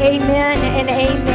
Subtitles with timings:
[0.00, 1.27] amen and amen.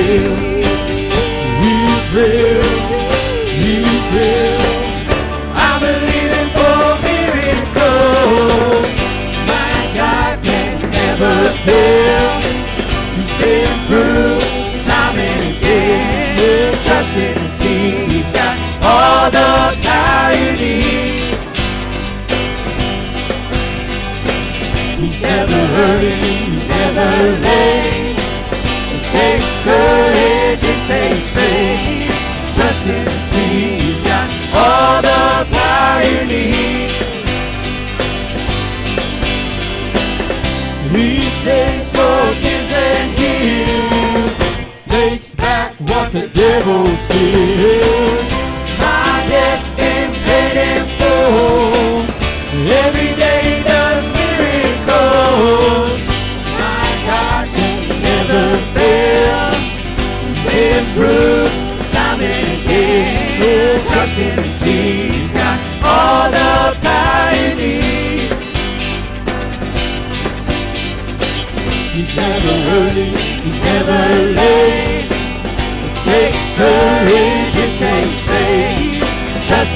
[0.00, 0.37] you.
[46.20, 48.28] the devil steals.
[48.78, 52.02] My debt's been paid in full.
[52.86, 56.00] Every day he does miracles.
[56.58, 58.44] My God can never
[58.74, 59.42] fail.
[60.24, 61.54] He's been proved
[61.92, 63.40] time and again.
[63.40, 68.30] We'll trust him and see he's got all the power you need.
[71.94, 73.10] He's never early.
[73.44, 74.00] He's never
[74.34, 74.37] late.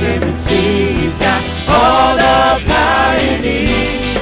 [0.04, 4.18] and see he's got all the power you need.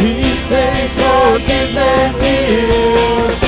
[0.00, 3.38] He says forgives and heals,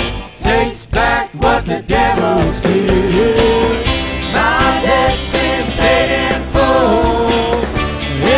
[0.43, 3.87] takes back what the devil steals.
[4.33, 7.29] My destiny's been paid in full.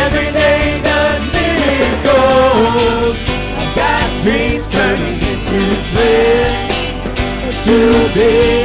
[0.03, 3.17] Every day does miracles.
[3.59, 5.91] I've got dreams turning into
[7.63, 8.60] to be.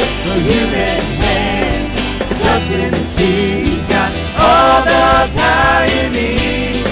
[5.16, 6.84] a pioneer.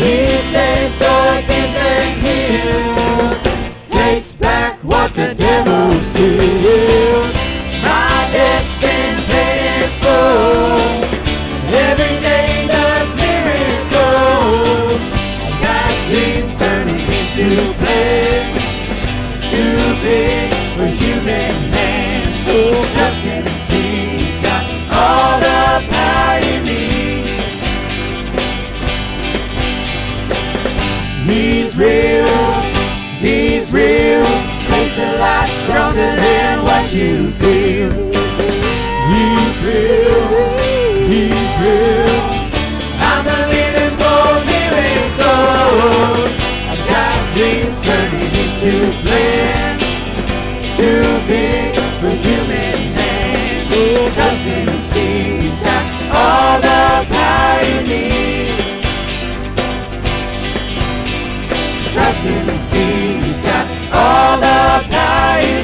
[0.00, 0.16] We
[0.52, 1.68] say so I can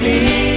[0.06, 0.55] me.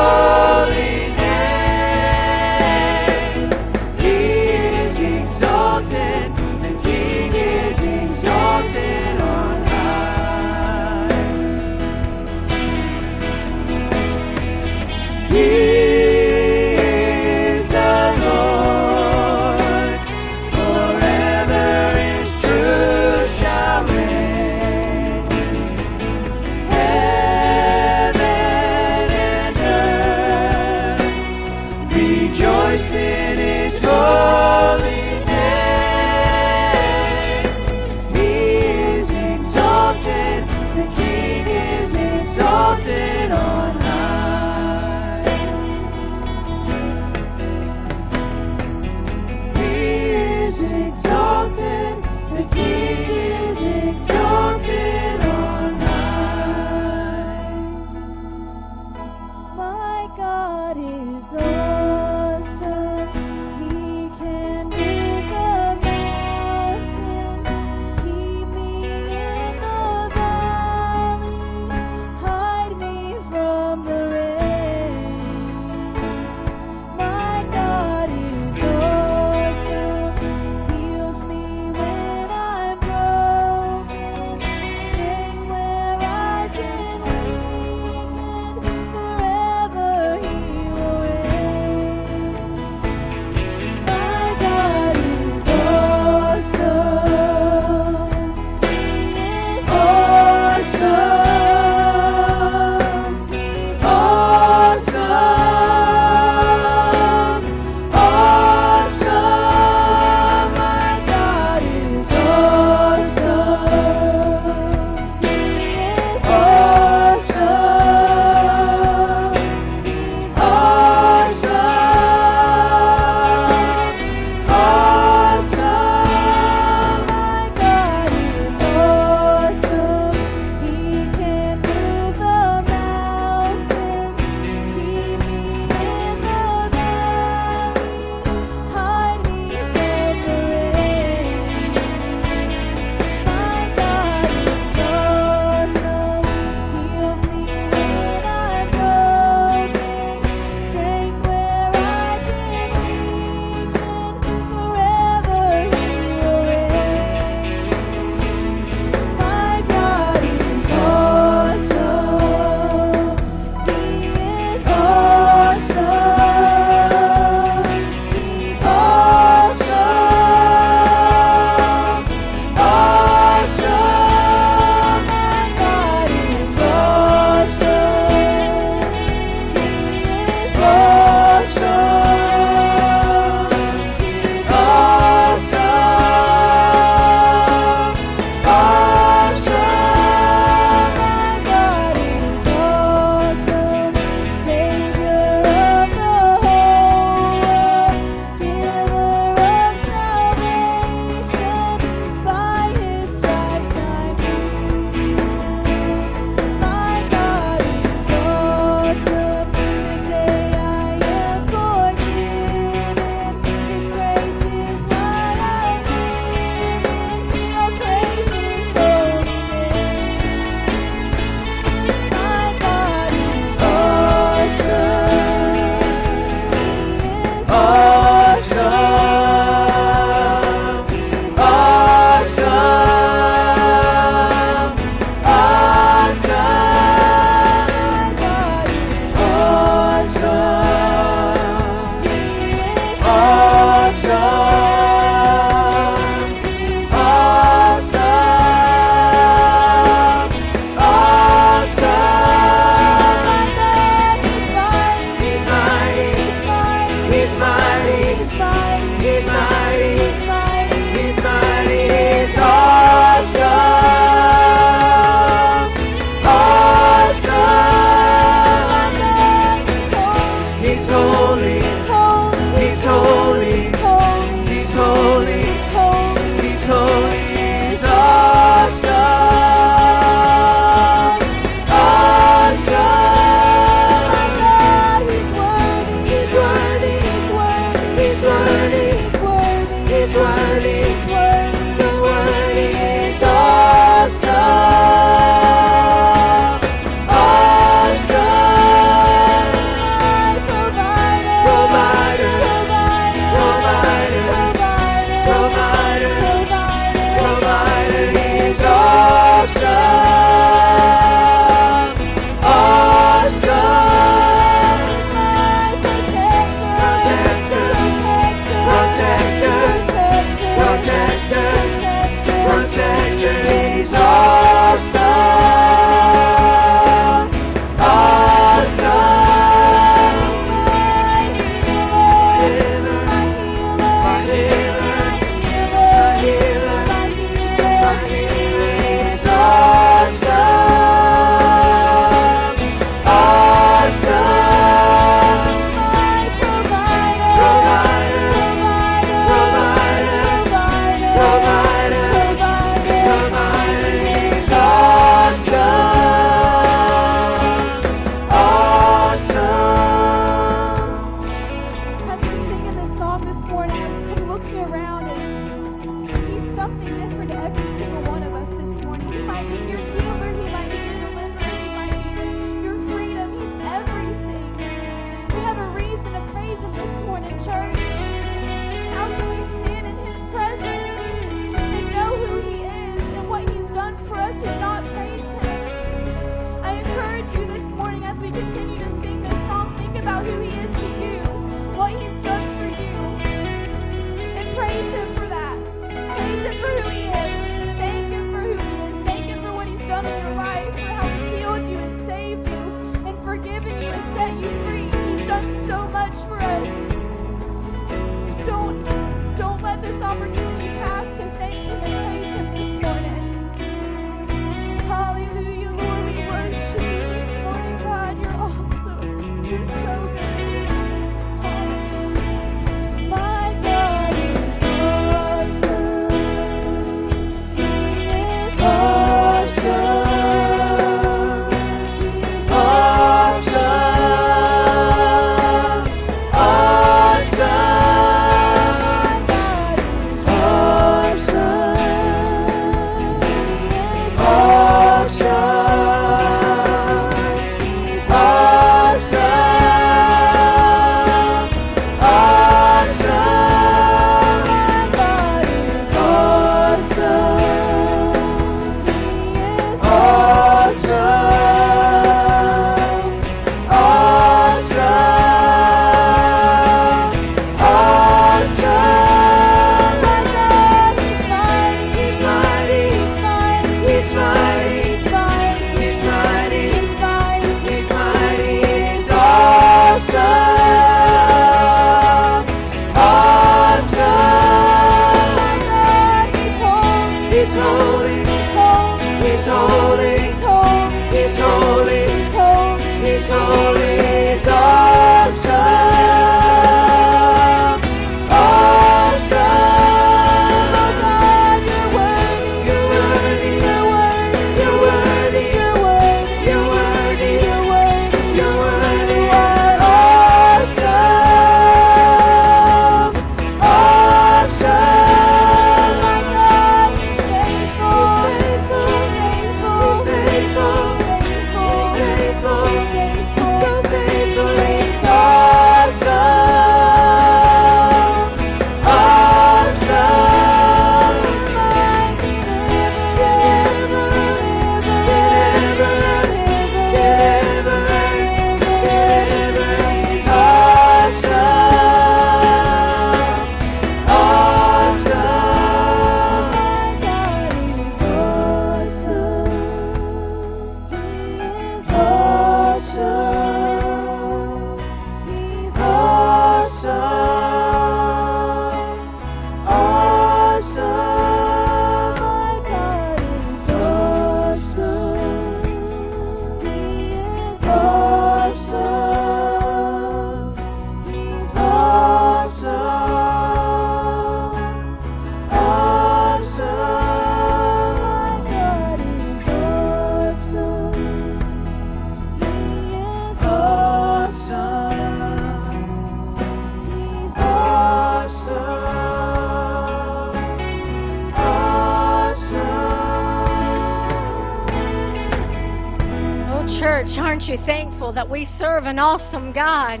[597.56, 600.00] Thankful that we serve an awesome God?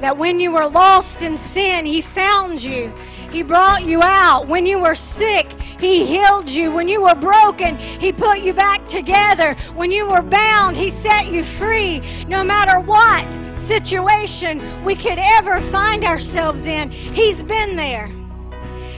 [0.00, 2.92] That when you were lost in sin, He found you.
[3.30, 4.46] He brought you out.
[4.46, 6.72] When you were sick, He healed you.
[6.72, 9.54] When you were broken, He put you back together.
[9.74, 12.02] When you were bound, He set you free.
[12.28, 18.10] No matter what situation we could ever find ourselves in, He's been there.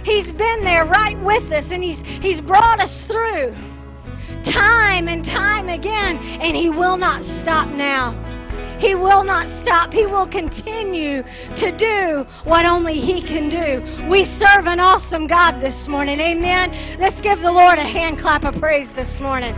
[0.05, 3.55] He's been there right with us, and He's, he's brought us through
[5.01, 8.15] time and time again, and He will not stop now.
[8.79, 9.95] He will not stop.
[9.95, 11.25] He will continue
[11.57, 13.83] to do what only He can do.
[14.11, 16.21] We serve an awesome God this morning.
[16.21, 16.75] Amen.
[16.99, 19.55] Let's give the Lord a hand clap of praise this morning.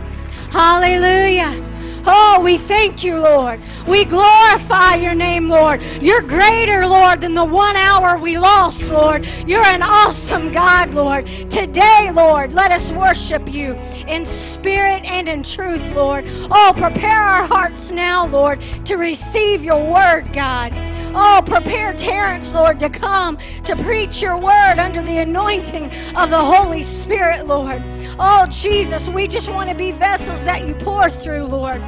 [0.49, 1.72] Hallelujah.
[2.05, 3.59] Oh, we thank you, Lord.
[3.87, 5.81] We glorify your name, Lord.
[6.01, 9.27] You're greater, Lord, than the one hour we lost, Lord.
[9.47, 11.27] You're an awesome God, Lord.
[11.49, 13.73] Today, Lord, let us worship you
[14.07, 16.25] in spirit and in truth, Lord.
[16.51, 20.73] Oh, prepare our hearts now, Lord, to receive your word, God.
[21.15, 26.39] Oh, prepare Terrance, Lord, to come to preach your word under the anointing of the
[26.39, 27.81] Holy Spirit, Lord.
[28.19, 31.81] Oh, Jesus, we just want to be vessels that you pour through, Lord.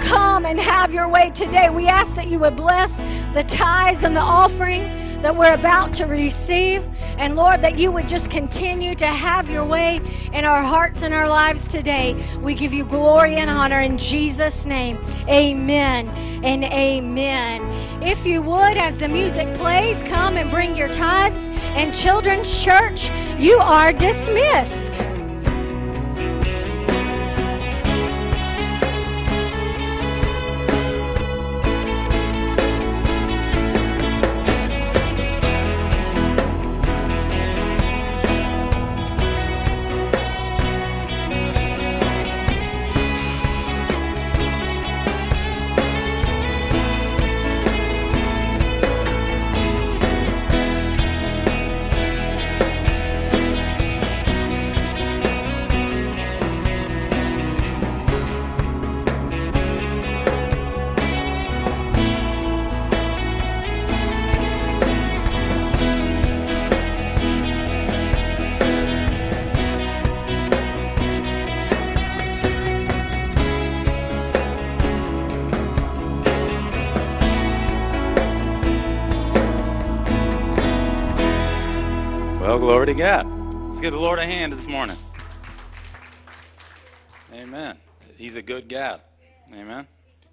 [0.00, 1.70] Come and have your way today.
[1.70, 3.00] We ask that you would bless
[3.32, 4.82] the tithes and the offering
[5.22, 6.88] that we're about to receive.
[7.16, 10.00] And Lord, that you would just continue to have your way
[10.32, 12.14] in our hearts and our lives today.
[12.40, 14.98] We give you glory and honor in Jesus' name.
[15.28, 16.08] Amen
[16.42, 17.62] and amen.
[18.02, 21.48] If you would, as the music plays, come and bring your tithes.
[21.76, 25.00] And Children's Church, you are dismissed.
[82.62, 83.26] Glory to God.
[83.70, 84.96] Let's give the Lord a hand this morning.
[87.34, 87.76] Amen.
[88.16, 89.00] He's a good God.
[89.52, 89.84] Amen.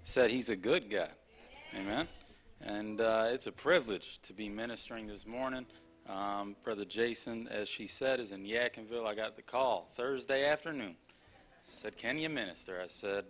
[0.04, 1.10] Said he's a good God.
[1.76, 2.06] Amen.
[2.60, 5.66] And uh, it's a privilege to be ministering this morning.
[6.08, 9.08] Um, Brother Jason, as she said, is in Yadkinville.
[9.08, 10.94] I got the call Thursday afternoon.
[11.64, 12.80] Said, Can you minister?
[12.80, 13.24] I said,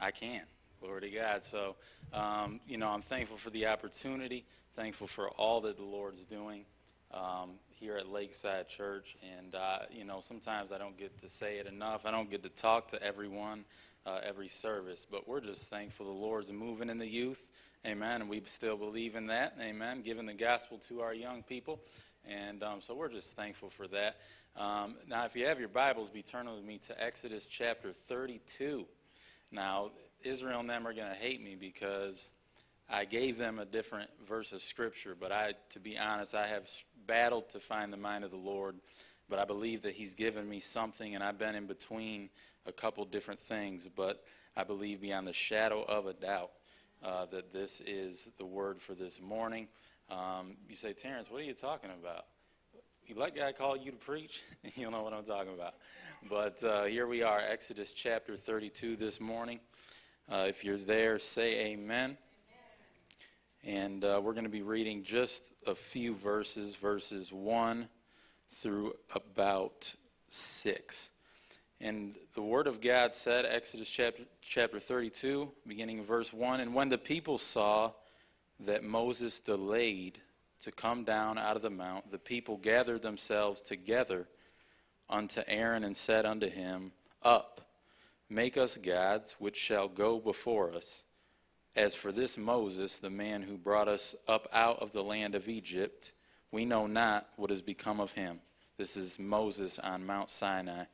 [0.00, 0.42] I can.
[0.80, 1.42] Glory to God.
[1.42, 1.74] So,
[2.12, 4.44] um, you know, I'm thankful for the opportunity,
[4.76, 6.64] thankful for all that the Lord is doing
[7.12, 9.16] um, here at Lakeside Church.
[9.38, 12.06] And, uh, you know, sometimes I don't get to say it enough.
[12.06, 13.64] I don't get to talk to everyone
[14.06, 17.50] uh, every service, but we're just thankful the Lord's moving in the youth.
[17.86, 18.22] Amen.
[18.22, 19.56] And we still believe in that.
[19.60, 20.02] Amen.
[20.02, 21.80] Giving the gospel to our young people.
[22.24, 24.16] And um, so we're just thankful for that.
[24.56, 28.86] Um, now, if you have your Bibles, be turning with me to Exodus chapter 32.
[29.52, 29.90] Now,
[30.22, 32.32] Israel and them are going to hate me because
[32.88, 36.68] I gave them a different verse of scripture, but I, to be honest, I have
[37.06, 38.76] battled to find the mind of the Lord.
[39.28, 42.30] But I believe that He's given me something, and I've been in between
[42.66, 43.88] a couple different things.
[43.94, 44.24] But
[44.56, 46.50] I believe beyond the shadow of a doubt
[47.04, 49.68] uh, that this is the word for this morning.
[50.10, 52.26] Um, you say, Terrance, what are you talking about?
[53.06, 54.42] You let God call you to preach?
[54.74, 55.74] you know what I'm talking about.
[56.28, 59.60] But uh, here we are, Exodus chapter 32 this morning.
[60.28, 62.16] Uh, if you're there, say amen.
[63.66, 67.88] And uh, we're going to be reading just a few verses, verses 1
[68.52, 69.92] through about
[70.28, 71.10] 6.
[71.80, 76.88] And the Word of God said, Exodus chapter, chapter 32, beginning verse 1 And when
[76.88, 77.90] the people saw
[78.60, 80.20] that Moses delayed
[80.60, 84.28] to come down out of the mount, the people gathered themselves together
[85.10, 86.92] unto Aaron and said unto him,
[87.24, 87.62] Up,
[88.30, 91.02] make us gods which shall go before us.
[91.76, 95.46] As for this Moses, the man who brought us up out of the land of
[95.46, 96.12] Egypt,
[96.50, 98.40] we know not what has become of him.
[98.78, 100.84] This is Moses on Mount Sinai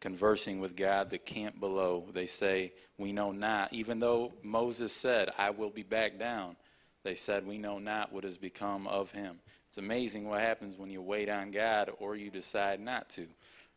[0.00, 2.06] conversing with God, the camp below.
[2.12, 3.72] They say, We know not.
[3.72, 6.56] Even though Moses said, I will be back down,
[7.04, 9.38] they said, We know not what has become of him.
[9.68, 13.26] It's amazing what happens when you wait on God or you decide not to.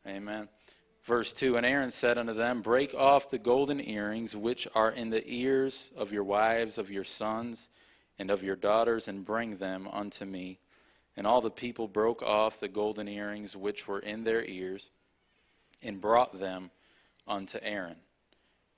[0.08, 0.48] Amen.
[1.10, 5.10] Verse 2 And Aaron said unto them, Break off the golden earrings which are in
[5.10, 7.68] the ears of your wives, of your sons,
[8.20, 10.60] and of your daughters, and bring them unto me.
[11.18, 14.92] And all the people broke off the golden earrings which were in their ears,
[15.82, 16.70] and brought them
[17.28, 17.98] unto Aaron.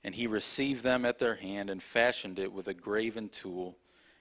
[0.02, 3.76] And he received them at their hand, and fashioned it with a graven tool,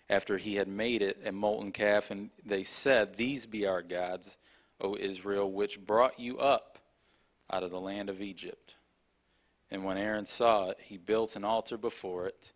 [0.10, 2.12] after he had made it a molten calf.
[2.12, 4.36] And they said, These be our gods,
[4.82, 6.71] O Israel, which brought you up
[7.52, 8.76] out of the land of Egypt.
[9.70, 12.54] And when Aaron saw it, he built an altar before it.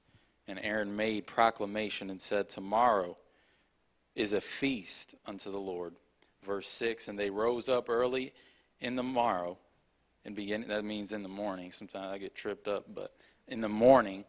[0.48, 3.18] And Aaron made proclamation and said, Tomorrow
[4.16, 5.96] is a feast unto the Lord.
[6.44, 8.34] Verse 6 And they rose up early
[8.80, 9.58] in the morrow,
[10.26, 11.72] and beginning, that means in the morning.
[11.72, 13.14] Sometimes I get tripped up, but
[13.48, 14.26] in the morning,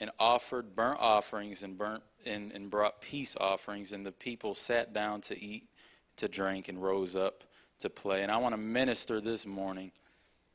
[0.00, 4.92] and offered burnt offerings and burnt and, and brought peace offerings, and the people sat
[4.92, 5.68] down to eat,
[6.16, 7.44] to drink, and rose up
[7.80, 8.22] to play.
[8.22, 9.92] And I want to minister this morning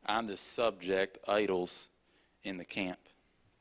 [0.10, 1.88] on this subject, idols
[2.44, 3.00] in the camp.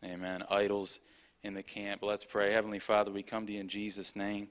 [0.05, 0.43] Amen.
[0.51, 0.99] Idols
[1.43, 2.03] in the camp.
[2.03, 2.53] Let's pray.
[2.53, 4.49] Heavenly Father, we come to you in Jesus' name.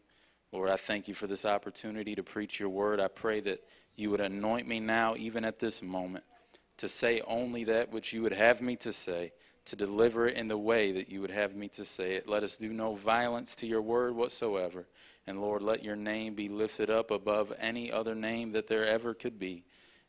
[0.52, 3.00] Lord, I thank you for this opportunity to preach your word.
[3.00, 3.64] I pray that
[3.96, 6.24] you would anoint me now, even at this moment,
[6.78, 9.34] to say only that which you would have me to say,
[9.66, 12.30] to deliver it in the way that you would have me to say it.
[12.30, 14.86] Let us do no violence to your word whatsoever.
[15.26, 19.14] And Lord, let your name be lifted up above any other name that there ever
[19.14, 19.66] could be,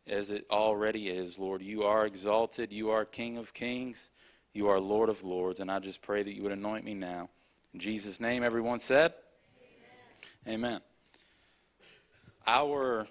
[0.08, 1.38] as it already is.
[1.38, 2.72] Lord, you are exalted.
[2.72, 4.10] You are King of kings.
[4.52, 5.60] You are Lord of lords.
[5.60, 7.28] And I just pray that you would anoint me now.
[7.74, 9.14] In Jesus' name, everyone said,
[10.46, 10.80] Amen.
[12.46, 13.06] Our,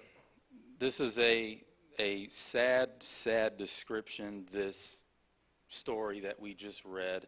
[0.80, 1.62] this is a,
[1.98, 4.98] a sad, sad description, this
[5.68, 7.26] story that we just read.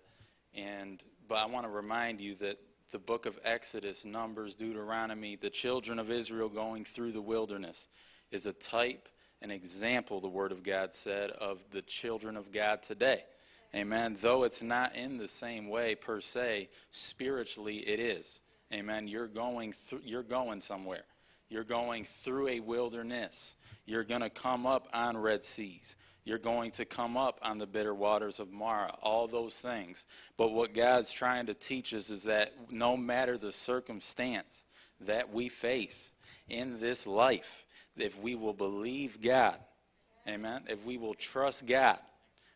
[0.55, 2.59] And, but I want to remind you that
[2.91, 7.87] the book of Exodus, Numbers, Deuteronomy, the children of Israel going through the wilderness
[8.33, 9.09] is a type,
[9.43, 13.23] an example, the Word of God said, of the children of God today.
[13.75, 14.17] Amen.
[14.21, 18.43] Though it's not in the same way per se, spiritually it is.
[18.73, 19.09] Amen.
[19.09, 21.05] You're going through, you're going somewhere.
[21.49, 23.57] You're going through a wilderness.
[23.87, 25.97] You're going to come up on Red Seas.
[26.25, 28.95] You're going to come up on the bitter waters of Marah.
[29.03, 30.07] All those things.
[30.37, 34.65] But what God's trying to teach us is that no matter the circumstance
[35.01, 36.11] that we face
[36.49, 37.65] in this life,
[38.03, 39.59] if we will believe God,
[40.29, 41.99] amen, if we will trust God,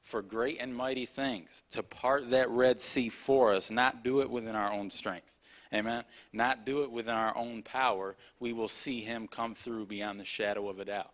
[0.03, 4.29] for great and mighty things, to part that Red Sea for us, not do it
[4.29, 5.35] within our own strength.
[5.73, 6.05] Amen.
[6.33, 8.15] Not do it within our own power.
[8.39, 11.11] We will see him come through beyond the shadow of a doubt.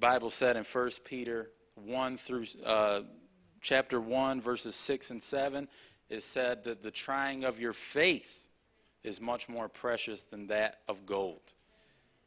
[0.00, 3.02] Bible said in 1 Peter 1 through uh,
[3.60, 5.68] chapter 1, verses 6 and 7,
[6.08, 8.48] it said that the trying of your faith
[9.02, 11.40] is much more precious than that of gold.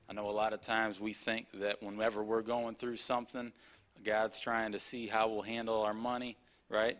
[0.09, 3.51] I know a lot of times we think that whenever we're going through something,
[4.03, 6.37] God's trying to see how we'll handle our money,
[6.69, 6.97] right?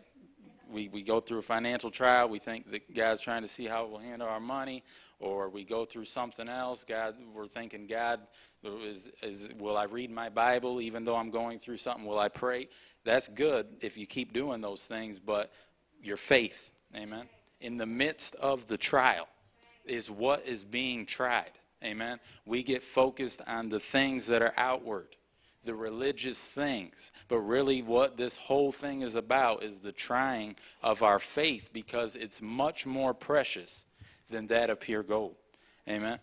[0.70, 3.86] We, we go through a financial trial, we think that God's trying to see how
[3.86, 4.82] we'll handle our money,
[5.20, 6.84] or we go through something else.
[6.84, 8.20] God, we're thinking, God,
[8.62, 12.04] is, is, will I read my Bible even though I'm going through something?
[12.04, 12.68] Will I pray?
[13.04, 15.50] That's good if you keep doing those things, but
[16.02, 17.26] your faith, amen,
[17.60, 19.28] in the midst of the trial
[19.84, 21.52] is what is being tried,
[21.84, 22.20] amen.
[22.44, 25.08] We get focused on the things that are outward
[25.64, 27.12] the religious things.
[27.28, 32.14] But really, what this whole thing is about is the trying of our faith because
[32.14, 33.84] it's much more precious
[34.30, 35.36] than that of pure gold.
[35.86, 36.20] Amen.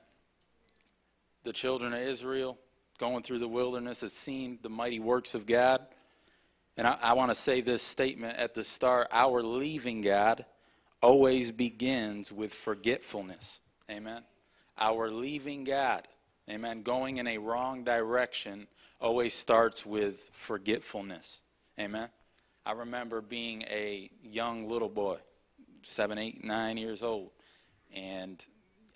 [1.43, 2.57] The children of Israel
[2.97, 5.85] going through the wilderness had seen the mighty works of God.
[6.75, 10.45] And I, I want to say this statement at the start our leaving God
[11.01, 13.59] always begins with forgetfulness.
[13.91, 14.23] Amen.
[14.77, 16.07] Our leaving God,
[16.49, 18.67] amen, going in a wrong direction
[18.99, 21.41] always starts with forgetfulness.
[21.79, 22.09] Amen.
[22.65, 25.17] I remember being a young little boy,
[25.83, 27.31] seven, eight, nine years old,
[27.93, 28.43] and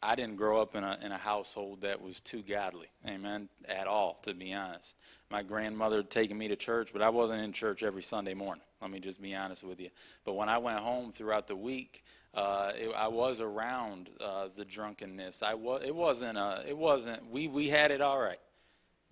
[0.01, 3.87] I didn't grow up in a, in a household that was too godly, amen, at
[3.87, 4.97] all, to be honest.
[5.31, 8.63] My grandmother taken me to church, but I wasn't in church every Sunday morning.
[8.81, 9.89] Let me just be honest with you.
[10.25, 14.65] But when I went home throughout the week, uh, it, I was around uh, the
[14.65, 15.43] drunkenness.
[15.43, 15.83] I was.
[15.85, 16.39] It wasn't.
[16.39, 17.29] A, it wasn't.
[17.29, 18.39] We we had it all right,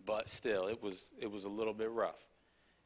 [0.06, 1.12] but still, it was.
[1.20, 2.26] It was a little bit rough.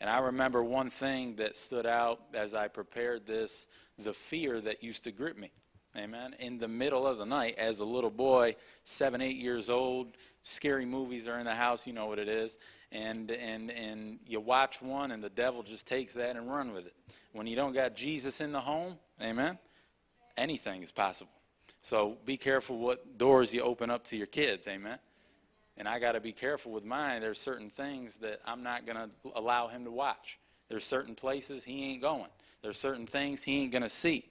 [0.02, 3.68] And I remember one thing that stood out as I prepared this
[3.98, 5.52] the fear that used to grip me.
[5.96, 6.36] Amen.
[6.40, 10.86] In the middle of the night, as a little boy, seven, eight years old, scary
[10.86, 12.58] movies are in the house, you know what it is.
[12.92, 16.86] And, and, and you watch one, and the devil just takes that and run with
[16.88, 16.94] it.
[17.32, 19.58] When you don't got Jesus in the home, amen,
[20.38, 21.32] anything is possible.
[21.82, 25.00] So be careful what doors you open up to your kids, amen.
[25.78, 27.22] And I got to be careful with mine.
[27.22, 30.38] There's certain things that I'm not going to allow him to watch.
[30.68, 32.30] There's certain places he ain't going.
[32.62, 34.30] There's certain things he ain't going to see.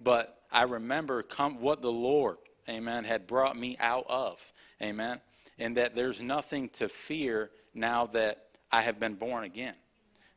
[0.00, 4.40] But I remember come, what the Lord, amen, had brought me out of,
[4.82, 5.20] amen,
[5.58, 9.74] and that there's nothing to fear now that I have been born again.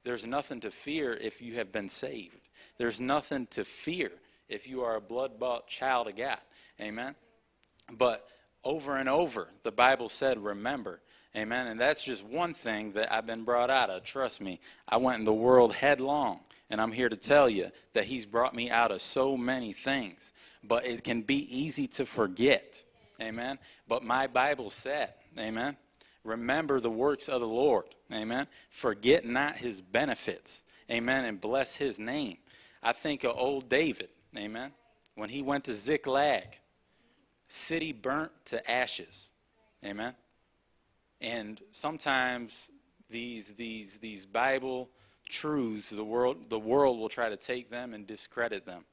[0.04, 2.48] There's nothing to fear if you have been saved.
[2.78, 4.12] There's nothing to fear
[4.50, 6.40] if you are a blood bought child of God.
[6.80, 7.16] Amen.
[7.92, 8.28] But
[8.64, 11.02] over and over, the Bible said, remember.
[11.36, 11.68] Amen.
[11.68, 14.04] And that's just one thing that I've been brought out of.
[14.04, 16.40] Trust me, I went in the world headlong.
[16.70, 20.32] And I'm here to tell you that He's brought me out of so many things.
[20.64, 22.84] But it can be easy to forget.
[23.22, 23.60] Amen.
[23.88, 25.76] But my Bible said, Amen.
[26.24, 27.86] Remember the works of the Lord.
[28.12, 28.48] Amen.
[28.70, 30.64] Forget not His benefits.
[30.90, 31.26] Amen.
[31.26, 32.38] And bless His name.
[32.84, 34.12] I think of old David.
[34.38, 34.72] Amen.
[35.16, 36.60] When he went to Ziklag,
[37.48, 39.30] city burnt to ashes.
[39.86, 40.16] Amen.
[41.20, 42.72] And sometimes
[43.10, 44.90] these these these Bible
[45.30, 48.86] truths, the world the world will try to take them and discredit them.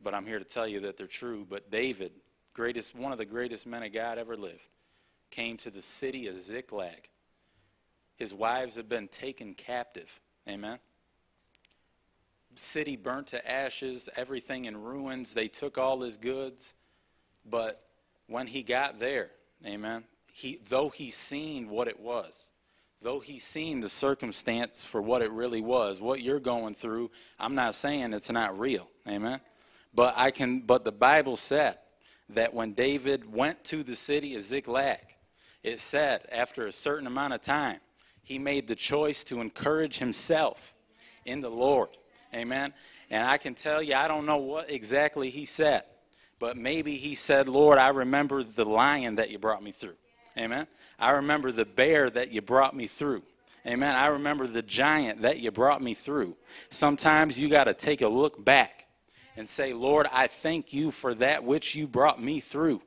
[0.00, 1.46] But I'm here to tell you that they're true.
[1.48, 2.12] But David,
[2.54, 4.60] greatest one of the greatest men of God ever lived,
[5.30, 7.08] came to the city of Ziklag.
[8.16, 10.20] His wives had been taken captive.
[10.48, 10.78] Amen
[12.58, 15.32] city burnt to ashes, everything in ruins.
[15.32, 16.74] They took all his goods.
[17.48, 17.80] But
[18.26, 19.30] when he got there,
[19.66, 22.34] amen, he, though he seen what it was,
[23.00, 27.54] though he seen the circumstance for what it really was, what you're going through, I'm
[27.54, 28.88] not saying it's not real.
[29.06, 29.40] Amen.
[29.94, 31.78] But I can but the Bible said
[32.30, 34.98] that when David went to the city of Ziklag,
[35.62, 37.80] it said after a certain amount of time,
[38.22, 40.74] he made the choice to encourage himself
[41.24, 41.90] in the Lord.
[42.34, 42.72] Amen.
[43.10, 45.84] And I can tell you, I don't know what exactly he said,
[46.38, 49.96] but maybe he said, Lord, I remember the lion that you brought me through.
[50.36, 50.66] Amen.
[50.98, 53.22] I remember the bear that you brought me through.
[53.66, 53.96] Amen.
[53.96, 56.36] I remember the giant that you brought me through.
[56.70, 58.86] Sometimes you got to take a look back
[59.36, 62.82] and say, Lord, I thank you for that which you brought me through.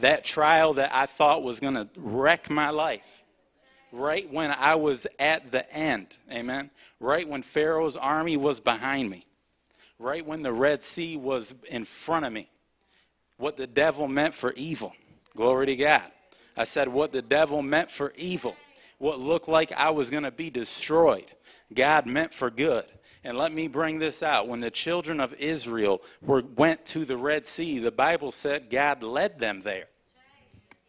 [0.00, 3.24] That trial that I thought was going to wreck my life
[3.92, 6.08] right when I was at the end.
[6.30, 6.70] Amen.
[7.00, 9.26] Right when Pharaoh's army was behind me.
[9.98, 12.48] Right when the Red Sea was in front of me.
[13.38, 14.94] What the devil meant for evil.
[15.34, 16.10] Glory to God.
[16.56, 18.56] I said, what the devil meant for evil.
[18.98, 21.30] What looked like I was going to be destroyed.
[21.72, 22.84] God meant for good.
[23.26, 24.46] And let me bring this out.
[24.46, 29.02] When the children of Israel were, went to the Red Sea, the Bible said God
[29.02, 29.88] led them there.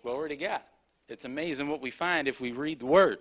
[0.04, 0.62] Glory to God.
[1.10, 3.18] It's amazing what we find if we read the word.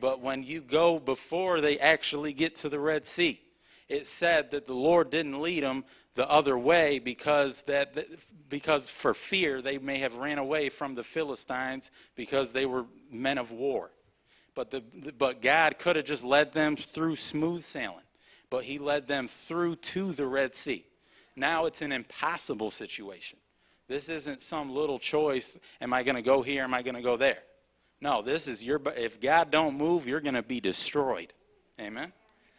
[0.00, 3.40] But when you go before they actually get to the Red Sea,
[3.88, 5.84] it said that the Lord didn't lead them
[6.16, 7.96] the other way because that
[8.48, 13.38] because for fear they may have ran away from the Philistines because they were men
[13.38, 13.92] of war.
[14.56, 14.82] But the
[15.16, 18.02] but God could have just led them through smooth sailing.
[18.50, 20.84] But he led them through to the Red Sea.
[21.36, 23.38] Now it's an impossible situation.
[23.88, 25.58] This isn't some little choice.
[25.80, 26.64] Am I going to go here?
[26.64, 27.38] Am I going to go there?
[28.00, 28.80] No, this is your.
[28.96, 31.32] If God don't move, you're going to be destroyed.
[31.80, 32.12] Amen.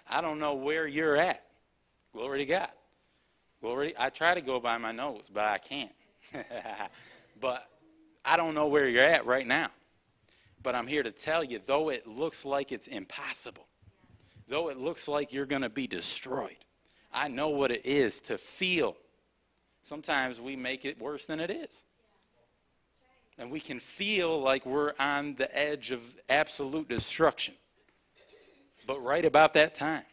[0.10, 1.44] I don't know where you're at.
[2.14, 2.70] Glory to God.
[3.62, 3.94] Glory.
[3.98, 5.92] I try to go by my nose, but I can't.
[7.40, 7.68] but
[8.26, 9.70] I don't know where you're at right now.
[10.64, 13.66] But I'm here to tell you, though it looks like it's impossible,
[14.52, 16.58] though it looks like you're going to be destroyed,
[17.12, 18.96] I know what it is to feel
[19.84, 21.84] Sometimes we make it worse than it is.
[23.38, 27.56] And we can feel like we're on the edge of absolute destruction.
[28.86, 30.04] But right about that time,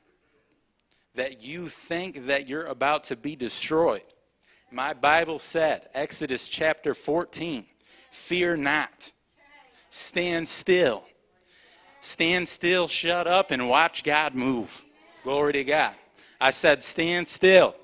[1.15, 4.03] that you think that you're about to be destroyed,
[4.71, 7.67] my Bible said, Exodus chapter 14,
[8.11, 9.13] fear not,
[9.91, 11.05] stand still.
[12.01, 14.83] Stand still, shut up, and watch God move.
[15.25, 15.95] Glory to God.
[16.41, 17.75] I said, stand still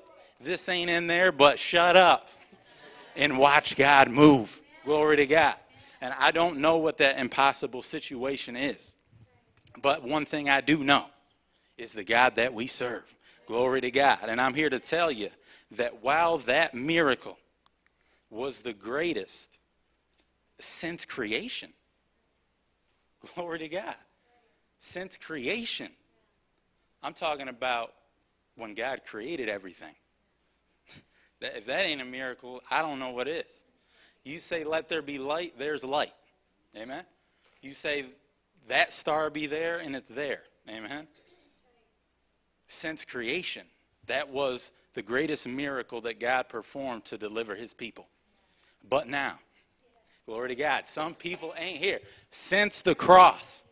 [0.45, 2.29] this ain't in there, but shut up
[3.15, 4.61] and watch God move.
[4.85, 5.55] Glory to God.
[6.01, 8.93] And I don't know what that impossible situation is.
[9.81, 11.05] But one thing I do know
[11.77, 13.03] is the God that we serve.
[13.47, 14.19] Glory to God.
[14.27, 15.29] And I'm here to tell you
[15.71, 17.37] that while that miracle
[18.29, 19.57] was the greatest
[20.59, 21.71] since creation,
[23.33, 23.95] glory to God,
[24.79, 25.89] since creation,
[27.01, 27.93] I'm talking about
[28.55, 29.95] when God created everything.
[31.41, 33.65] If that ain't a miracle, I don't know what is.
[34.23, 36.13] You say, let there be light, there's light.
[36.75, 37.03] Amen?
[37.61, 38.05] You say,
[38.67, 40.41] that star be there, and it's there.
[40.67, 41.07] Amen?
[42.67, 43.67] Since creation,
[44.07, 48.07] that was the greatest miracle that God performed to deliver his people.
[48.87, 49.39] But now,
[50.27, 51.99] glory to God, some people ain't here.
[52.31, 53.63] Since the cross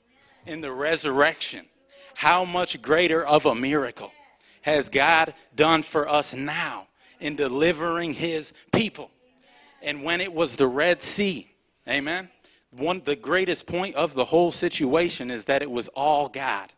[0.45, 1.65] and the resurrection,
[2.13, 4.11] how much greater of a miracle
[4.61, 6.87] has God done for us now
[7.19, 9.09] in delivering his people?
[9.81, 11.49] And when it was the Red Sea,
[11.87, 12.29] amen,
[12.69, 16.71] one, the greatest point of the whole situation is that it was all God,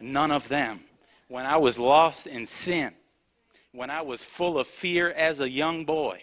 [0.00, 0.80] none of them.
[1.28, 2.94] When I was lost in sin,
[3.72, 6.22] when I was full of fear as a young boy,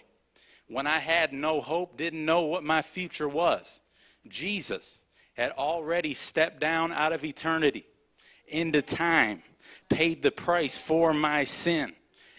[0.68, 3.80] when I had no hope, didn't know what my future was,
[4.28, 5.02] Jesus
[5.34, 7.86] had already stepped down out of eternity
[8.48, 9.42] into time,
[9.88, 11.92] paid the price for my sin.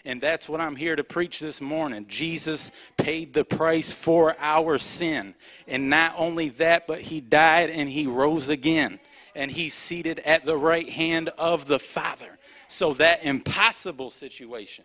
[0.04, 2.06] And that's what I'm here to preach this morning.
[2.08, 5.34] Jesus paid the price for our sin.
[5.66, 9.00] And not only that, but he died and he rose again.
[9.34, 12.38] And he's seated at the right hand of the Father.
[12.68, 14.84] So that impossible situation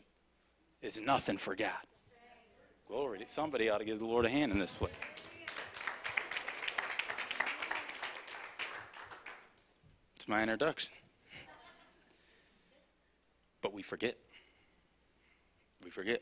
[0.81, 1.71] is nothing for God.
[2.93, 3.23] Glory.
[3.25, 4.93] Somebody ought to give the Lord a hand in this place.
[10.15, 10.93] It's my introduction.
[13.63, 14.15] But we forget.
[15.83, 16.21] We forget.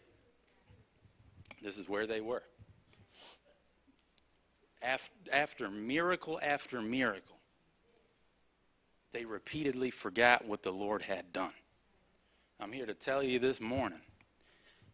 [1.61, 2.43] This is where they were.
[4.81, 7.35] Af- After miracle after miracle,
[9.11, 11.51] they repeatedly forgot what the Lord had done.
[12.61, 13.99] I'm here to tell you this morning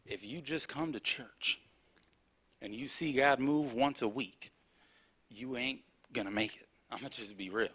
[0.07, 1.59] if you just come to church
[2.61, 4.51] and you see God move once a week,
[5.29, 5.81] you ain't
[6.13, 6.67] going to make it.
[6.91, 7.69] I'm going to just be real.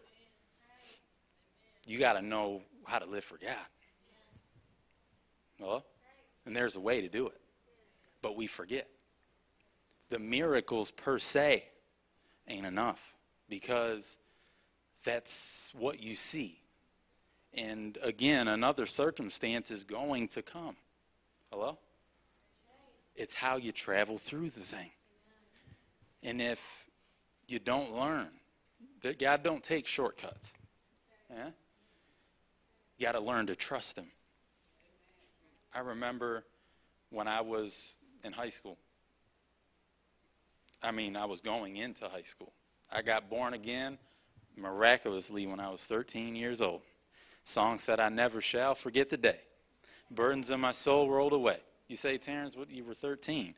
[1.86, 3.54] You got to know how to live for God.
[5.60, 5.84] Well,
[6.46, 7.40] and there's a way to do it.
[8.20, 8.88] But we forget.
[10.08, 11.64] The miracles per se
[12.48, 13.00] ain't enough
[13.48, 14.16] because
[15.04, 16.58] that's what you see.
[17.54, 20.76] And again, another circumstance is going to come.
[21.50, 21.78] Hello?
[23.14, 24.90] It's how you travel through the thing.
[26.22, 26.86] And if
[27.46, 28.28] you don't learn,
[29.02, 30.52] that God don't take shortcuts.
[31.30, 31.50] Yeah?
[32.96, 34.06] You got to learn to trust him.
[35.74, 36.44] I remember
[37.10, 37.94] when I was
[38.24, 38.78] in high school.
[40.82, 42.52] I mean, I was going into high school.
[42.90, 43.98] I got born again
[44.56, 46.82] miraculously when I was 13 years old.
[47.44, 49.40] Song said, I never shall forget the day.
[50.10, 51.58] Burdens of my soul rolled away.
[51.92, 53.52] You say, Terrance, what, you were 13.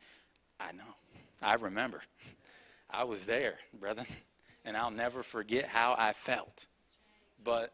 [0.59, 0.83] I know.
[1.41, 2.01] I remember.
[2.89, 4.03] I was there, brother.
[4.65, 6.67] And I'll never forget how I felt.
[7.41, 7.71] But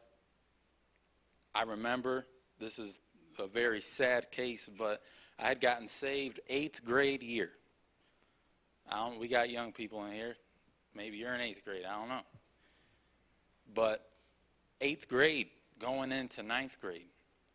[1.56, 2.28] I remember,
[2.60, 3.00] this is
[3.40, 5.02] a very sad case, but
[5.40, 7.50] I had gotten saved eighth grade year.
[9.20, 10.36] We got young people in here.
[10.94, 11.86] Maybe you're in eighth grade.
[11.90, 12.22] I don't know.
[13.74, 14.08] But
[14.80, 15.48] eighth grade,
[15.80, 17.08] going into ninth grade,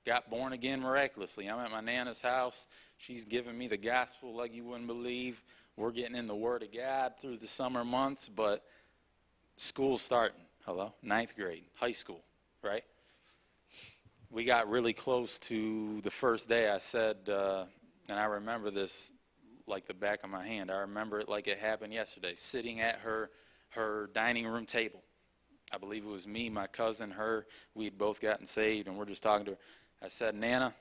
[0.07, 1.49] got born again miraculously.
[1.49, 2.69] I'm at my nana's house.
[2.97, 5.43] She's giving me the gospel like you wouldn't believe.
[5.77, 8.63] We're getting in the Word of God through the summer months, but
[9.57, 10.41] school's starting.
[10.65, 10.95] Hello?
[11.03, 12.23] Ninth grade, high school,
[12.63, 12.85] right?
[14.31, 16.71] We got really close to the first day.
[16.71, 17.65] I said, uh,
[18.09, 19.11] and I remember this
[19.67, 20.71] like the back of my hand.
[20.71, 23.31] I remember it like it happened yesterday, sitting at her
[23.71, 25.03] her dining room table.
[25.73, 27.47] I believe it was me, my cousin, her.
[27.75, 29.59] We'd both gotten saved, and we're just talking to her.
[30.03, 30.75] I said, Nana,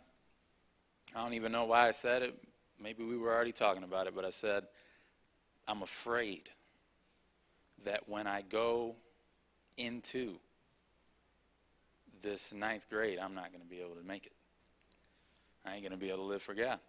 [1.15, 2.35] I don't even know why I said it.
[2.81, 4.65] Maybe we were already talking about it, but I said,
[5.67, 6.49] I'm afraid
[7.85, 8.95] that when I go
[9.77, 10.35] into
[12.21, 14.33] this ninth grade, I'm not going to be able to make it.
[15.65, 16.79] I ain't going to be able to live for God.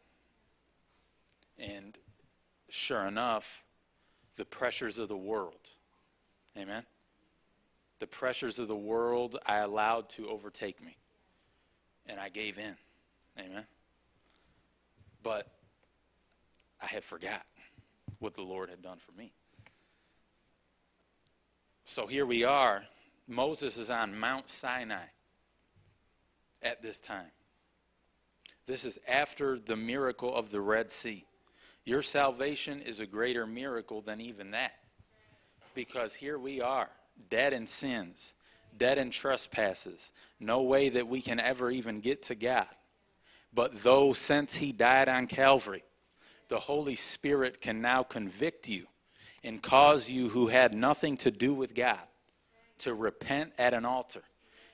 [1.59, 1.97] And
[2.69, 3.65] sure enough,
[4.37, 5.69] the pressures of the world,
[6.57, 6.83] amen?
[7.99, 10.97] The pressures of the world I allowed to overtake me.
[12.09, 12.77] And I gave in,
[13.39, 13.67] amen?
[15.23, 15.49] But
[16.81, 17.45] I had forgot
[18.19, 19.33] what the Lord had done for me.
[21.85, 22.85] So here we are.
[23.29, 25.07] Moses is on Mount Sinai
[26.63, 27.31] at this time.
[28.67, 31.25] This is after the miracle of the Red Sea.
[31.85, 34.73] Your salvation is a greater miracle than even that.
[35.75, 36.89] Because here we are,
[37.31, 38.35] dead in sins,
[38.79, 42.67] dead in trespasses, no way that we can ever even get to God.
[43.53, 45.85] But though since he died on Calvary,
[46.49, 48.87] the Holy Spirit can now convict you
[49.43, 51.99] and cause you who had nothing to do with God
[52.79, 54.23] to repent at an altar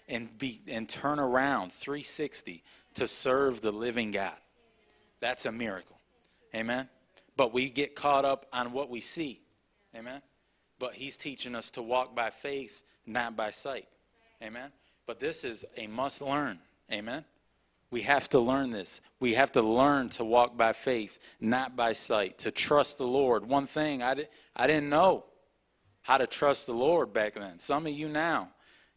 [0.09, 2.62] and be and turn around 360
[2.94, 4.36] to serve the living God.
[5.20, 5.98] That's a miracle.
[6.55, 6.88] Amen.
[7.36, 9.40] But we get caught up on what we see.
[9.96, 10.20] Amen.
[10.78, 13.88] But he's teaching us to walk by faith, not by sight.
[14.42, 14.70] Amen.
[15.07, 16.59] But this is a must learn.
[16.90, 17.24] Amen.
[17.90, 19.00] We have to learn this.
[19.20, 23.46] We have to learn to walk by faith, not by sight, to trust the Lord.
[23.46, 25.24] One thing I, di- I didn't know
[26.00, 27.59] how to trust the Lord back then.
[27.59, 28.48] Some of you now,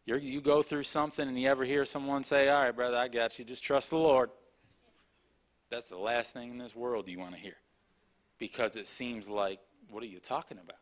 [0.05, 3.07] you're, you go through something and you ever hear someone say, All right, brother, I
[3.07, 3.43] got you.
[3.43, 4.29] Just trust the Lord.
[5.69, 7.57] That's the last thing in this world you want to hear.
[8.37, 10.77] Because it seems like, what are you talking about?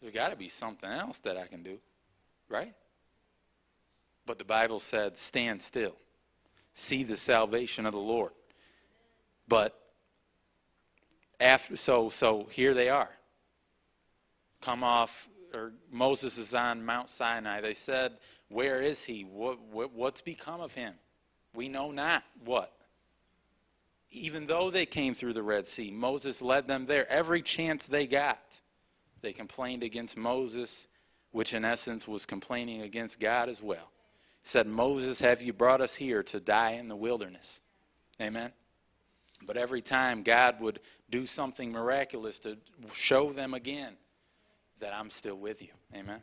[0.00, 1.78] There's got to be something else that I can do,
[2.48, 2.74] right?
[4.24, 5.96] But the Bible said, stand still,
[6.74, 8.32] see the salvation of the Lord.
[9.48, 9.78] But
[11.38, 13.10] after, so, so here they are.
[14.60, 17.60] Come off, or Moses is on Mount Sinai.
[17.60, 18.18] They said,
[18.48, 19.22] Where is he?
[19.22, 20.94] What, what, what's become of him?
[21.54, 22.72] We know not what.
[24.10, 27.10] Even though they came through the Red Sea, Moses led them there.
[27.10, 28.60] Every chance they got,
[29.20, 30.86] they complained against Moses,
[31.36, 33.90] which in essence was complaining against God as well.
[34.42, 37.60] Said, Moses, have you brought us here to die in the wilderness?
[38.18, 38.52] Amen.
[39.44, 40.80] But every time God would
[41.10, 42.56] do something miraculous to
[42.94, 43.92] show them again
[44.80, 45.68] that I'm still with you.
[45.94, 46.22] Amen.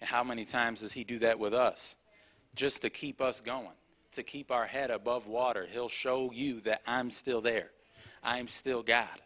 [0.00, 1.94] And how many times does He do that with us?
[2.56, 3.76] Just to keep us going,
[4.10, 5.68] to keep our head above water.
[5.70, 7.70] He'll show you that I'm still there.
[8.24, 9.22] I'm still God.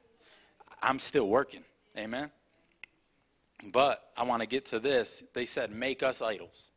[0.82, 1.64] I'm still working.
[1.96, 2.30] Amen.
[3.64, 5.22] But I want to get to this.
[5.32, 6.70] They said, make us idols.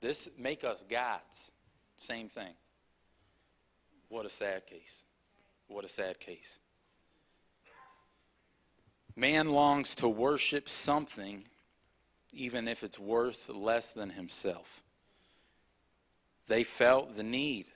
[0.00, 1.52] This, make us gods.
[1.96, 2.52] Same thing.
[4.08, 5.04] What a sad case.
[5.68, 6.58] What a sad case.
[9.16, 11.44] Man longs to worship something,
[12.32, 14.82] even if it's worth less than himself.
[16.46, 17.66] They felt the need.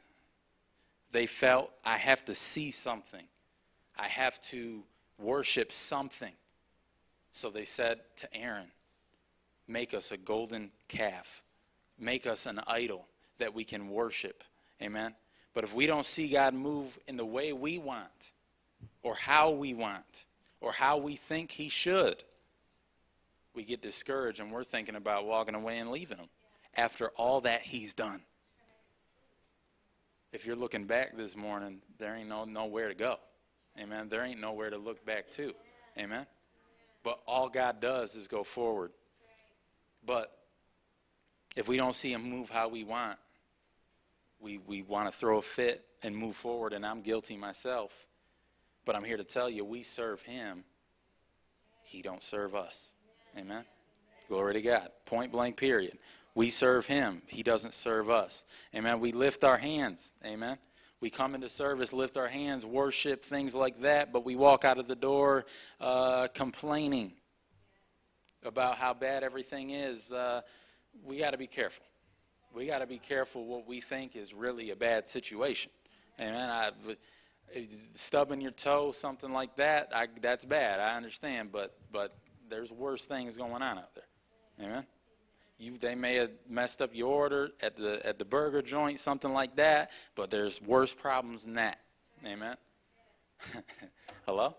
[1.13, 3.25] They felt, I have to see something.
[3.99, 4.85] I have to
[5.19, 6.33] worship something.
[7.33, 8.71] So they said to Aaron,
[9.69, 11.43] Make us a golden calf,
[11.99, 13.07] make us an idol
[13.39, 14.43] that we can worship.
[14.83, 15.15] Amen.
[15.55, 18.33] But if we don't see God move in the way we want,
[19.03, 20.27] or how we want,
[20.61, 22.23] or how we think He should,
[23.55, 26.29] we get discouraged and we're thinking about walking away and leaving Him
[26.77, 28.23] after all that He's done.
[30.33, 33.19] If you're looking back this morning, there ain't no nowhere to go.
[33.79, 34.09] Amen.
[34.09, 35.53] There ain't nowhere to look back to.
[35.99, 36.27] Amen.
[37.03, 38.93] But all God does is go forward.
[40.05, 40.31] But
[41.57, 43.19] if we don't see Him move how we want,
[44.41, 47.93] we, we want to throw a fit and move forward, and I'm guilty myself.
[48.85, 50.65] But I'm here to tell you, we serve him.
[51.83, 52.93] He don't serve us.
[53.37, 53.65] Amen.
[54.29, 54.89] Glory to God.
[55.07, 55.99] Point blank period.
[56.35, 57.23] We serve him.
[57.27, 58.45] He doesn't serve us.
[58.75, 59.01] Amen.
[59.01, 60.11] We lift our hands.
[60.25, 60.57] Amen.
[61.01, 64.79] We come into service, lift our hands, worship, things like that, but we walk out
[64.79, 65.47] of the door
[65.81, 67.13] uh, complaining
[68.45, 70.13] about how bad everything is.
[70.13, 70.43] Uh,
[71.05, 71.85] we got to be careful
[72.55, 75.71] we got to be careful what we think is really a bad situation.
[76.21, 76.51] Amen.
[76.51, 76.71] I,
[77.95, 80.81] stubbing your toe, something like that, I, that's bad.
[80.81, 82.17] I understand, but but
[82.49, 84.05] there's worse things going on out there.
[84.67, 84.87] Amen.
[85.61, 89.31] You, they may have messed up your order at the at the burger joint, something
[89.31, 91.79] like that, but there's worse problems than that.
[92.25, 92.57] Amen.
[94.27, 94.57] Hello.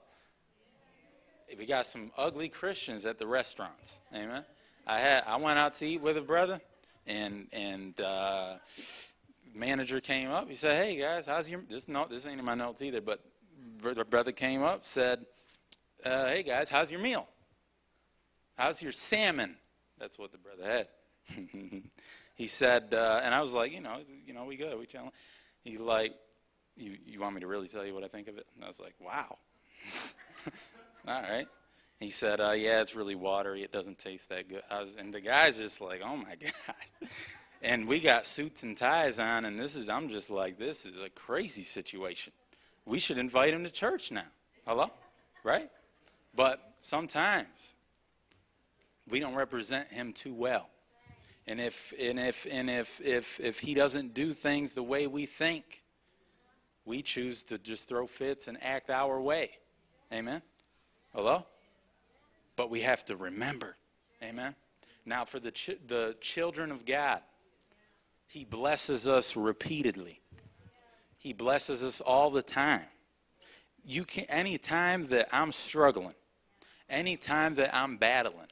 [1.58, 3.99] We got some ugly Christians at the restaurants.
[4.14, 4.45] Amen.
[4.86, 6.62] I had I went out to eat with a brother
[7.08, 8.58] and and uh,
[9.56, 10.47] manager came up.
[10.47, 12.12] He said, "Hey guys, how's your this note?
[12.12, 13.22] This ain't in my notes either, but
[13.82, 15.26] brother came up said,
[16.06, 17.28] uh, "Hey guys, how's your meal?
[18.56, 19.58] How's your salmon?"
[20.02, 20.88] That's what the brother had.
[22.36, 25.12] he said, uh, and I was like, you know, you know, we good, we chilling.
[25.64, 26.16] He's like,
[26.76, 28.47] you you want me to really tell you what I think of it?
[28.56, 29.38] And I was like, wow.
[31.08, 31.47] All right.
[31.99, 33.62] He said, uh, "Yeah, it's really watery.
[33.62, 37.10] It doesn't taste that good." Was, and the guy's just like, "Oh my god!"
[37.62, 41.12] and we got suits and ties on, and this is—I'm just like, "This is a
[41.12, 42.34] crazy situation.
[42.86, 44.26] We should invite him to church now."
[44.66, 44.89] Hello,
[45.43, 45.70] right?
[46.36, 47.47] But sometimes
[49.10, 50.70] we don't represent him too well,
[51.47, 55.26] and if and if and if if if he doesn't do things the way we
[55.26, 55.84] think,
[56.86, 59.52] we choose to just throw fits and act our way.
[60.14, 60.41] Amen.
[61.14, 61.45] Hello
[62.62, 63.76] but we have to remember.
[64.22, 64.54] Amen.
[65.04, 67.22] Now, for the, ch- the children of God,
[68.28, 70.22] He blesses us repeatedly.
[71.18, 72.86] He blesses us all the time.
[73.84, 76.14] You can any time that I'm struggling,
[76.88, 78.51] any time that I'm battling,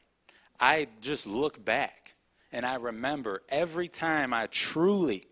[0.59, 1.99] I just look back
[2.51, 5.27] And I remember every time I truly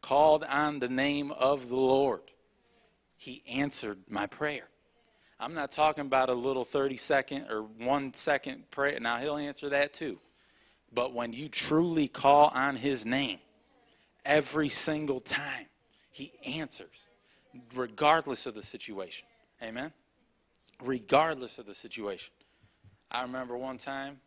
[0.00, 2.22] called on the name of the Lord,
[3.16, 4.68] He answered my prayer.
[5.40, 9.00] I'm not talking about a little 30 second or one second prayer.
[9.00, 10.20] Now, He'll answer that too.
[10.92, 13.38] But when you truly call on His name,
[14.24, 15.66] every single time,
[16.12, 17.08] He answers,
[17.74, 19.26] regardless of the situation.
[19.60, 19.92] Amen?
[20.80, 22.32] Regardless of the situation.
[23.10, 24.20] I remember one time,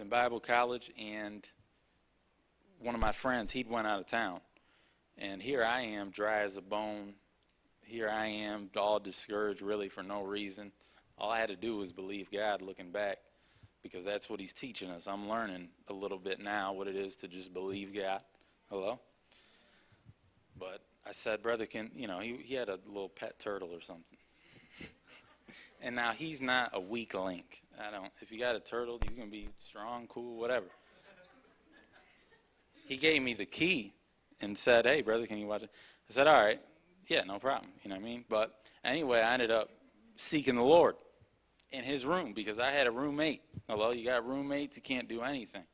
[0.00, 1.44] In Bible college, and
[2.78, 4.40] one of my friends, he'd went out of town.
[5.16, 7.14] And here I am, dry as a bone.
[7.82, 10.70] Here I am, all discouraged, really, for no reason.
[11.16, 13.18] All I had to do was believe God looking back
[13.82, 15.08] because that's what he's teaching us.
[15.08, 18.20] I'm learning a little bit now what it is to just believe God.
[18.70, 19.00] Hello?
[20.56, 23.80] But I said, Brother, can, you know, he, he had a little pet turtle or
[23.80, 24.18] something.
[25.80, 27.62] And now he's not a weak link.
[27.80, 30.66] I don't, if you got a turtle, you can be strong, cool, whatever.
[32.86, 33.92] He gave me the key
[34.40, 35.70] and said, Hey, brother, can you watch it?
[36.08, 36.60] I said, All right.
[37.08, 37.70] Yeah, no problem.
[37.82, 38.24] You know what I mean?
[38.28, 39.70] But anyway, I ended up
[40.16, 40.96] seeking the Lord
[41.70, 43.42] in his room because I had a roommate.
[43.68, 45.64] Hello, you got roommates, you can't do anything.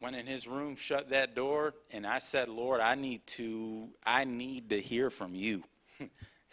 [0.00, 4.24] Went in his room, shut that door, and I said, Lord, I need to I
[4.24, 5.64] need to hear from you.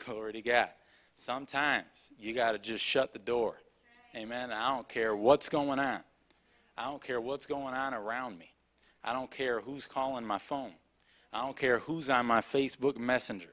[0.05, 0.69] Glory to God.
[1.15, 1.85] Sometimes
[2.17, 3.55] you got to just shut the door.
[4.15, 4.51] Amen.
[4.51, 5.99] I don't care what's going on.
[6.77, 8.51] I don't care what's going on around me.
[9.03, 10.73] I don't care who's calling my phone.
[11.31, 13.49] I don't care who's on my Facebook Messenger.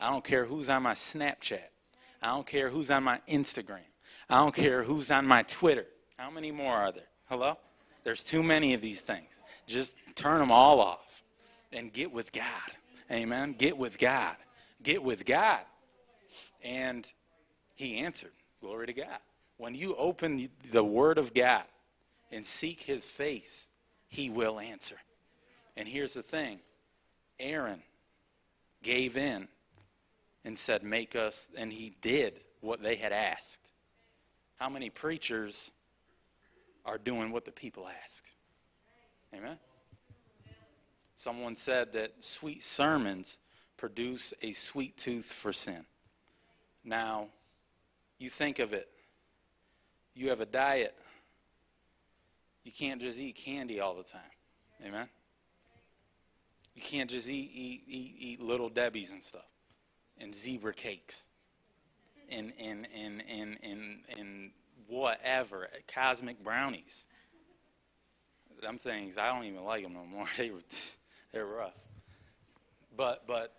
[0.00, 1.60] I don't care who's on my Snapchat.
[2.22, 3.80] I don't care who's on my Instagram.
[4.28, 5.86] I don't care who's on my Twitter.
[6.18, 7.08] How many more are there?
[7.28, 7.58] Hello?
[8.04, 9.28] There's too many of these things.
[9.66, 11.22] Just turn them all off
[11.72, 12.44] and get with God.
[13.10, 13.54] Amen.
[13.56, 14.36] Get with God.
[14.82, 15.60] Get with God.
[16.62, 17.10] And
[17.74, 18.32] he answered.
[18.60, 19.20] Glory to God.
[19.56, 21.64] When you open the Word of God
[22.32, 23.68] and seek His face,
[24.08, 24.96] He will answer.
[25.76, 26.58] And here's the thing
[27.38, 27.82] Aaron
[28.82, 29.46] gave in
[30.44, 33.60] and said, Make us, and he did what they had asked.
[34.56, 35.70] How many preachers
[36.84, 38.26] are doing what the people ask?
[39.32, 39.58] Amen?
[41.16, 43.38] Someone said that sweet sermons
[43.76, 45.84] produce a sweet tooth for sin.
[46.84, 47.28] Now,
[48.18, 48.88] you think of it.
[50.14, 50.94] You have a diet.
[52.64, 54.20] You can't just eat candy all the time.
[54.84, 55.08] Amen?
[56.74, 59.46] You can't just eat, eat, eat, eat little Debbie's and stuff
[60.20, 61.26] and zebra cakes
[62.30, 64.50] and, and, and, and, and, and
[64.86, 67.04] whatever, cosmic brownies.
[68.60, 70.26] Them things, I don't even like them no more.
[70.36, 70.60] They were,
[71.32, 71.74] they rough.
[72.96, 73.54] But, but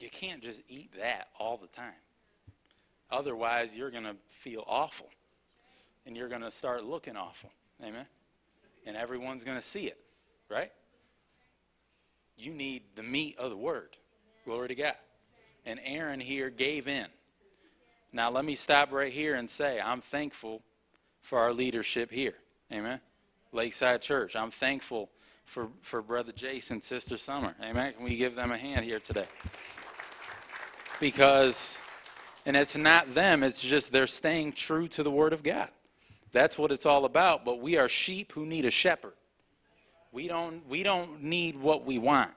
[0.00, 1.92] you can't just eat that all the time.
[3.10, 5.08] Otherwise, you're going to feel awful.
[6.06, 7.50] And you're going to start looking awful.
[7.82, 8.06] Amen?
[8.86, 9.98] And everyone's going to see it,
[10.48, 10.70] right?
[12.36, 13.96] You need the meat of the word.
[14.44, 14.94] Glory to God.
[15.66, 17.06] And Aaron here gave in.
[18.12, 20.62] Now, let me stop right here and say I'm thankful
[21.20, 22.34] for our leadership here.
[22.72, 23.00] Amen?
[23.52, 24.36] Lakeside Church.
[24.36, 25.10] I'm thankful
[25.44, 27.54] for, for Brother Jason, Sister Summer.
[27.62, 27.92] Amen?
[27.94, 29.26] Can we give them a hand here today?
[31.00, 31.80] Because,
[32.44, 35.70] and it's not them, it's just they're staying true to the Word of God.
[36.32, 37.44] That's what it's all about.
[37.44, 39.14] But we are sheep who need a shepherd.
[40.12, 42.32] We don't, we don't need what we want.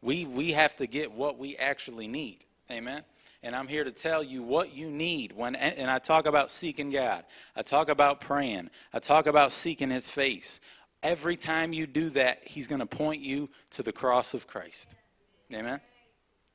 [0.00, 2.44] We, we have to get what we actually need.
[2.70, 3.02] Amen?
[3.42, 6.90] And I'm here to tell you what you need when and I talk about seeking
[6.90, 7.24] God.
[7.56, 8.70] I talk about praying.
[8.92, 10.60] I talk about seeking his face.
[11.02, 14.94] Every time you do that, he's going to point you to the cross of Christ.
[15.52, 15.80] Amen.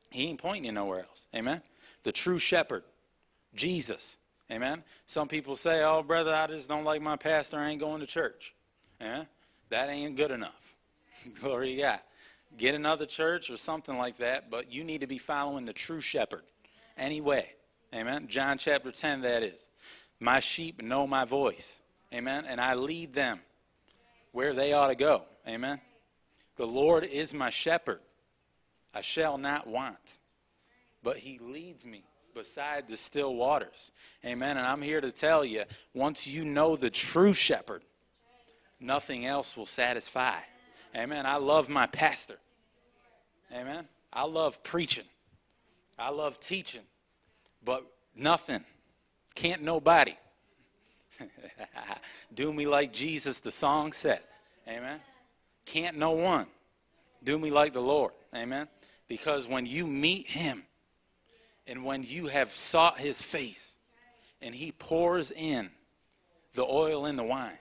[0.09, 1.27] He ain't pointing you nowhere else.
[1.35, 1.61] Amen.
[2.03, 2.83] The true shepherd,
[3.55, 4.17] Jesus.
[4.51, 4.83] Amen.
[5.05, 7.59] Some people say, "Oh, brother, I just don't like my pastor.
[7.59, 8.53] I ain't going to church."
[9.01, 9.27] Amen.
[9.69, 10.75] That ain't good enough.
[11.41, 11.99] Glory to God.
[12.55, 16.01] Get another church or something like that, but you need to be following the true
[16.01, 16.43] shepherd
[16.97, 17.51] anyway.
[17.93, 18.27] Amen.
[18.27, 19.67] John chapter 10, that is.
[20.19, 21.81] My sheep know my voice.
[22.13, 22.45] Amen.
[22.47, 23.39] And I lead them
[24.31, 25.23] where they ought to go.
[25.47, 25.79] Amen.
[26.55, 27.99] The Lord is my shepherd.
[28.93, 30.17] I shall not want.
[31.03, 33.91] But he leads me beside the still waters.
[34.25, 34.57] Amen.
[34.57, 35.63] And I'm here to tell you
[35.93, 37.83] once you know the true shepherd,
[38.79, 40.35] nothing else will satisfy.
[40.95, 41.25] Amen.
[41.25, 42.37] I love my pastor.
[43.53, 43.87] Amen.
[44.11, 45.05] I love preaching.
[45.97, 46.81] I love teaching.
[47.63, 47.85] But
[48.15, 48.63] nothing,
[49.35, 50.15] can't nobody
[52.33, 54.21] do me like Jesus, the song said.
[54.67, 54.99] Amen.
[55.65, 56.47] Can't no one
[57.23, 58.13] do me like the Lord.
[58.35, 58.67] Amen.
[59.07, 60.63] Because when you meet him
[61.65, 63.77] and when you have sought his face
[64.41, 65.69] and he pours in
[66.53, 67.57] the oil and the wine.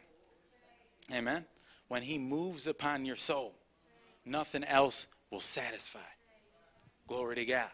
[1.12, 1.44] Amen.
[1.88, 3.54] When he moves upon your soul,
[4.24, 5.98] nothing else will satisfy.
[7.06, 7.70] Glory to God.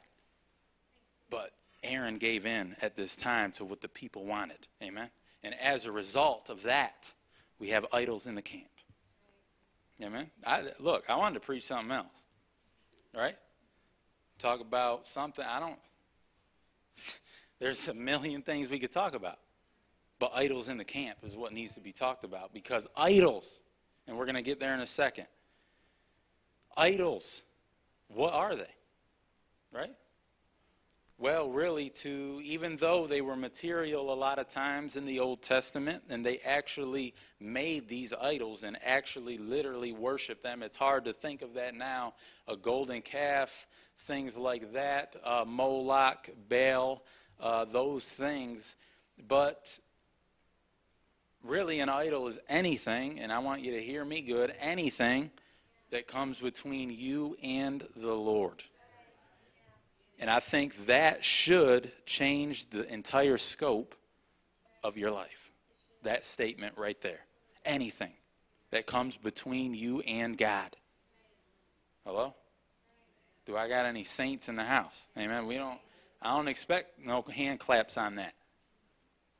[1.30, 1.52] But
[1.82, 4.68] Aaron gave in at this time to what the people wanted.
[4.82, 5.08] Amen.
[5.42, 7.12] And as a result of that,
[7.58, 8.68] we have idols in the camp.
[10.02, 10.30] Amen.
[10.44, 12.26] I, look, I wanted to preach something else.
[13.14, 13.36] Right?
[14.42, 15.44] Talk about something.
[15.48, 15.78] I don't.
[17.60, 19.38] There's a million things we could talk about.
[20.18, 23.60] But idols in the camp is what needs to be talked about because idols,
[24.08, 25.26] and we're going to get there in a second.
[26.76, 27.42] Idols,
[28.08, 28.70] what are they?
[29.72, 29.94] Right?
[31.18, 35.40] Well, really, to even though they were material a lot of times in the Old
[35.42, 40.64] Testament, and they actually made these idols and actually literally worshiped them.
[40.64, 42.14] It's hard to think of that now.
[42.48, 43.68] A golden calf,
[44.02, 47.02] things like that, uh, Moloch, Baal,
[47.40, 48.76] uh, those things.
[49.28, 49.78] But
[51.42, 55.30] really, an idol is anything, and I want you to hear me good anything
[55.90, 58.62] that comes between you and the Lord.
[60.18, 63.94] And I think that should change the entire scope
[64.84, 65.52] of your life.
[66.02, 67.20] That statement right there.
[67.64, 68.12] Anything
[68.70, 70.76] that comes between you and God.
[72.04, 72.34] Hello?
[73.44, 75.08] Do I got any saints in the house?
[75.18, 75.46] Amen.
[75.46, 75.80] We don't
[76.20, 78.34] I don't expect no hand claps on that.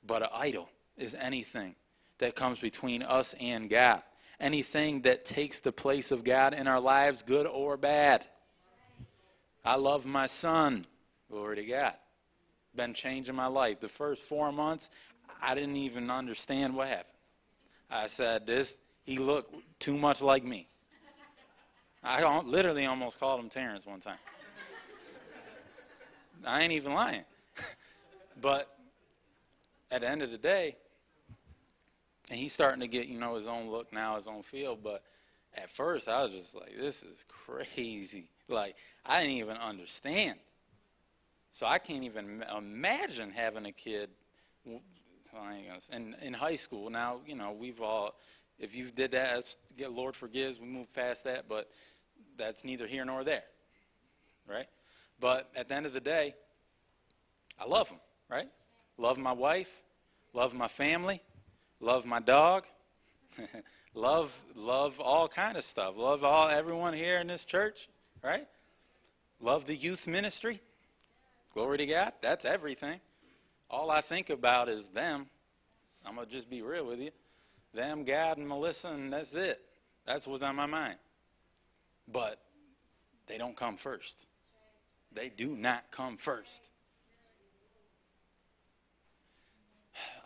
[0.04, 1.76] But an idol is anything
[2.18, 4.02] that comes between us and God.
[4.40, 8.24] Anything that takes the place of God in our lives, good or bad.
[9.64, 10.86] I love my son.
[11.30, 11.94] Glory to God.
[12.74, 13.78] Been changing my life.
[13.78, 14.90] The first four months,
[15.40, 17.06] I didn't even understand what happened.
[17.88, 20.68] I said, "This he looked too much like me."
[22.04, 24.18] I literally almost called him Terrance one time.
[26.44, 27.24] I ain't even lying.
[28.40, 28.76] but
[29.90, 30.76] at the end of the day,
[32.28, 34.74] and he's starting to get, you know, his own look now, his own feel.
[34.74, 35.02] But
[35.54, 38.30] at first, I was just like, this is crazy.
[38.48, 40.38] Like, I didn't even understand.
[41.52, 44.08] So I can't even imagine having a kid.
[45.92, 46.90] in, in high school.
[46.90, 48.14] Now, you know, we've all,
[48.58, 49.44] if you did that,
[49.76, 51.68] get Lord forgives, we move past that, but
[52.38, 53.44] that's neither here nor there,
[54.48, 54.66] right?
[55.20, 56.34] But at the end of the day,
[57.58, 58.48] I love them, right?
[58.98, 59.82] Love my wife,
[60.32, 61.22] love my family,
[61.80, 62.66] love my dog,
[63.94, 65.94] love love all kind of stuff.
[65.96, 67.88] Love all everyone here in this church,
[68.22, 68.46] right?
[69.40, 70.60] Love the youth ministry.
[71.54, 72.12] Glory to God.
[72.22, 73.00] That's everything.
[73.70, 75.26] All I think about is them.
[76.04, 77.10] I'm gonna just be real with you.
[77.74, 79.60] Them, God, and Melissa, and that's it.
[80.06, 80.96] That's what's on my mind.
[82.12, 82.38] But
[83.26, 84.26] they don't come first.
[85.14, 86.68] They do not come first.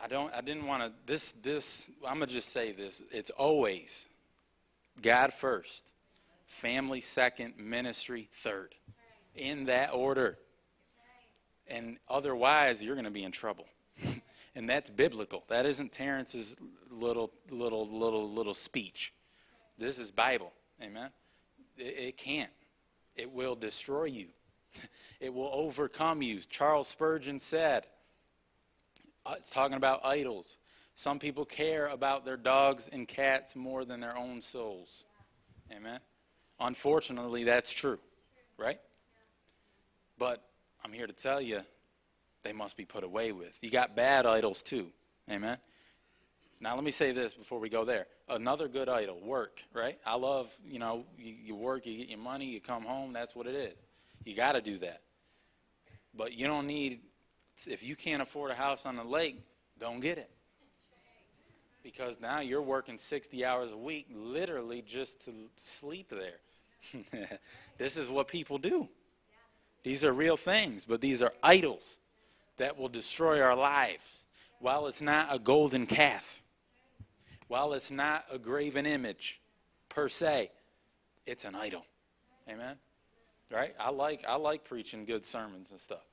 [0.02, 3.02] I don't I didn't want to this this I'm going to just say this.
[3.10, 4.06] It's always
[5.02, 5.84] God first,
[6.46, 8.74] family second, ministry third.
[9.34, 10.38] In that order.
[11.68, 13.66] And otherwise you're going to be in trouble.
[14.54, 15.44] and that's biblical.
[15.48, 16.54] That isn't Terrance's
[16.90, 19.12] little little little little speech.
[19.78, 20.52] This is Bible.
[20.82, 21.10] Amen.
[21.76, 22.50] It, can't.
[23.14, 24.28] It will destroy you.
[25.18, 26.40] It will overcome you.
[26.40, 27.86] Charles Spurgeon said,
[29.24, 30.58] uh, it's talking about idols.
[30.94, 35.06] Some people care about their dogs and cats more than their own souls.
[35.74, 36.00] Amen.
[36.60, 37.98] Unfortunately, that's true,
[38.58, 38.78] right?
[40.18, 40.42] But
[40.84, 41.62] I'm here to tell you,
[42.42, 43.58] they must be put away with.
[43.62, 44.88] You got bad idols too.
[45.30, 45.58] Amen.
[46.60, 48.06] Now, let me say this before we go there.
[48.28, 49.98] Another good idol, work, right?
[50.06, 53.36] I love, you know, you, you work, you get your money, you come home, that's
[53.36, 53.74] what it is.
[54.24, 55.02] You got to do that.
[56.14, 57.00] But you don't need,
[57.66, 59.38] if you can't afford a house on the lake,
[59.78, 60.30] don't get it.
[61.82, 67.38] Because now you're working 60 hours a week literally just to sleep there.
[67.78, 68.88] this is what people do.
[69.84, 71.98] These are real things, but these are idols
[72.56, 74.22] that will destroy our lives.
[74.58, 76.42] While it's not a golden calf,
[77.48, 79.40] while it's not a graven image
[79.88, 80.50] per se,
[81.26, 81.84] it's an idol.
[82.48, 82.76] Amen.
[83.52, 83.74] Right?
[83.78, 86.04] I like I like preaching good sermons and stuff.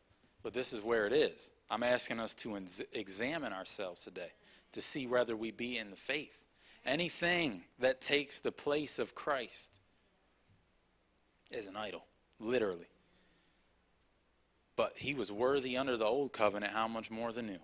[0.43, 1.51] But this is where it is.
[1.69, 2.59] I'm asking us to
[2.91, 4.31] examine ourselves today
[4.73, 6.37] to see whether we be in the faith.
[6.85, 9.71] Anything that takes the place of Christ
[11.49, 12.05] is an idol,
[12.39, 12.87] literally.
[14.75, 17.59] But he was worthy under the old covenant, how much more the new?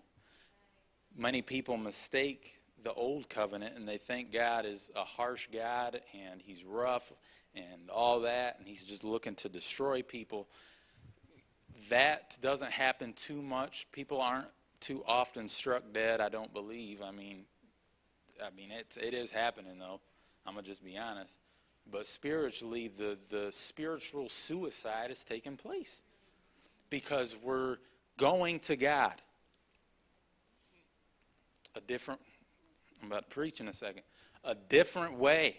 [1.18, 6.42] Many people mistake the old covenant and they think God is a harsh God and
[6.42, 7.12] he's rough
[7.56, 10.48] and all that and he's just looking to destroy people.
[11.90, 13.88] That doesn't happen too much.
[13.92, 14.48] People aren't
[14.80, 17.02] too often struck dead, I don't believe.
[17.02, 17.46] I mean,
[18.44, 20.00] I mean, it's it is happening though.
[20.46, 21.34] I'm gonna just be honest.
[21.92, 26.02] But spiritually, the the spiritual suicide is taking place
[26.90, 27.78] because we're
[28.18, 29.22] going to God
[31.76, 32.22] a different.
[33.02, 34.04] I'm about to preach in a second.
[34.44, 35.58] A different way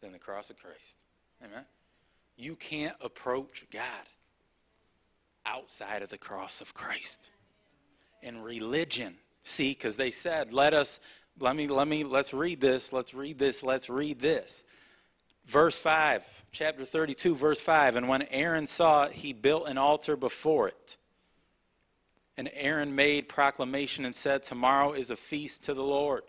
[0.00, 0.96] than the cross of Christ.
[1.44, 1.64] Amen.
[2.36, 3.82] You can't approach God
[5.46, 7.30] outside of the cross of Christ.
[8.22, 11.00] In religion, see, because they said, "Let us,
[11.38, 14.64] let me, let me, let's read this, let's read this, let's read this."
[15.46, 17.96] Verse five, chapter thirty-two, verse five.
[17.96, 20.96] And when Aaron saw it, he built an altar before it.
[22.36, 26.24] And Aaron made proclamation and said, "Tomorrow is a feast to the Lord."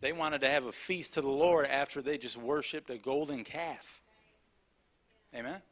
[0.00, 3.44] They wanted to have a feast to the Lord after they just worshipped a golden
[3.44, 4.02] calf.
[5.34, 5.62] Amen.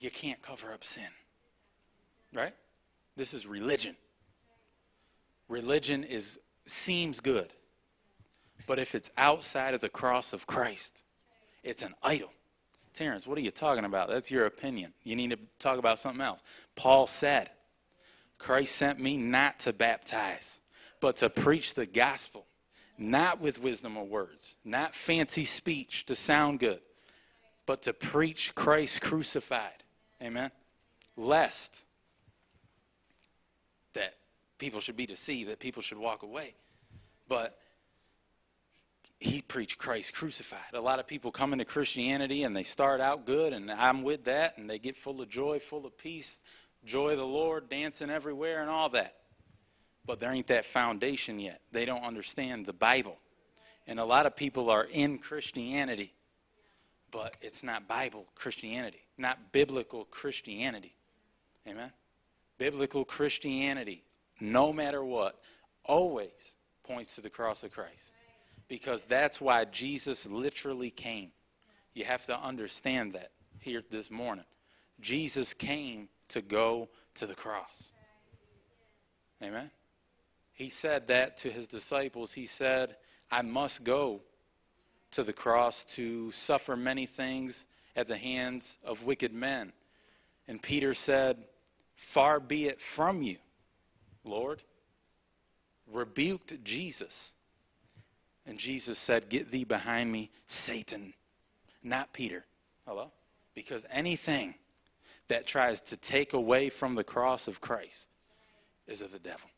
[0.00, 1.08] You can't cover up sin.
[2.32, 2.54] Right?
[3.16, 3.96] This is religion.
[5.48, 7.52] Religion is seems good.
[8.66, 11.02] But if it's outside of the cross of Christ,
[11.62, 12.32] it's an idol.
[12.96, 14.08] Terrance, what are you talking about?
[14.08, 14.94] That's your opinion.
[15.04, 16.42] You need to talk about something else.
[16.74, 17.50] Paul said,
[18.38, 20.60] Christ sent me not to baptize,
[21.00, 22.46] but to preach the gospel,
[22.96, 26.80] not with wisdom of words, not fancy speech to sound good,
[27.66, 29.84] but to preach Christ crucified.
[30.22, 30.50] Amen.
[31.18, 31.84] Lest
[33.92, 34.14] that
[34.58, 36.54] people should be deceived, that people should walk away.
[37.28, 37.58] But
[39.18, 40.74] he preached Christ crucified.
[40.74, 44.24] A lot of people come into Christianity and they start out good, and I'm with
[44.24, 46.40] that, and they get full of joy, full of peace,
[46.84, 49.14] joy of the Lord, dancing everywhere, and all that.
[50.04, 51.60] But there ain't that foundation yet.
[51.72, 53.18] They don't understand the Bible.
[53.86, 56.12] And a lot of people are in Christianity,
[57.10, 60.94] but it's not Bible Christianity, not biblical Christianity.
[61.66, 61.90] Amen?
[62.58, 64.04] Biblical Christianity,
[64.40, 65.36] no matter what,
[65.84, 66.54] always
[66.84, 68.15] points to the cross of Christ
[68.68, 71.30] because that's why Jesus literally came.
[71.94, 74.44] You have to understand that here this morning.
[75.00, 77.92] Jesus came to go to the cross.
[79.42, 79.70] Amen.
[80.52, 82.32] He said that to his disciples.
[82.32, 82.96] He said,
[83.30, 84.22] I must go
[85.12, 89.72] to the cross to suffer many things at the hands of wicked men.
[90.48, 91.46] And Peter said,
[91.94, 93.36] Far be it from you,
[94.24, 94.62] Lord.
[95.90, 97.32] Rebuked Jesus.
[98.46, 101.12] And Jesus said, Get thee behind me, Satan,
[101.82, 102.44] not Peter.
[102.86, 103.10] Hello?
[103.54, 104.54] Because anything
[105.28, 108.08] that tries to take away from the cross of Christ
[108.86, 109.50] is of the devil.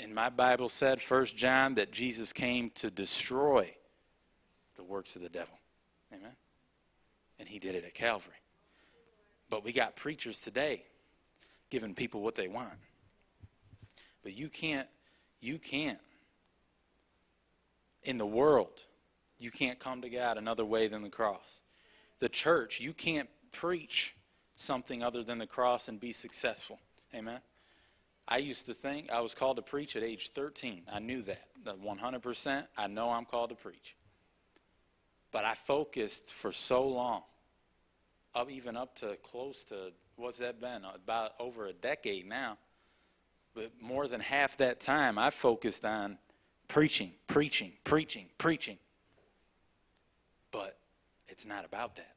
[0.00, 3.74] And my Bible said, 1 John, that Jesus came to destroy
[4.76, 5.58] the works of the devil.
[6.12, 6.32] Amen?
[7.38, 8.34] And he did it at Calvary.
[9.48, 10.84] But we got preachers today
[11.70, 12.68] giving people what they want.
[14.22, 14.88] But you can't,
[15.40, 15.98] you can't
[18.06, 18.84] in the world,
[19.38, 21.60] you can't come to God another way than the cross.
[22.20, 24.16] The church, you can't preach
[24.54, 26.78] something other than the cross and be successful.
[27.14, 27.40] Amen.
[28.28, 30.84] I used to think I was called to preach at age 13.
[30.90, 31.42] I knew that.
[31.64, 33.96] That 100%, I know I'm called to preach.
[35.32, 37.22] But I focused for so long,
[38.34, 40.82] up even up to close to what's that been?
[40.94, 42.56] About over a decade now.
[43.54, 46.18] But more than half that time, I focused on
[46.68, 48.78] preaching, preaching, preaching, preaching.
[50.50, 50.76] But
[51.28, 52.14] it's not about that.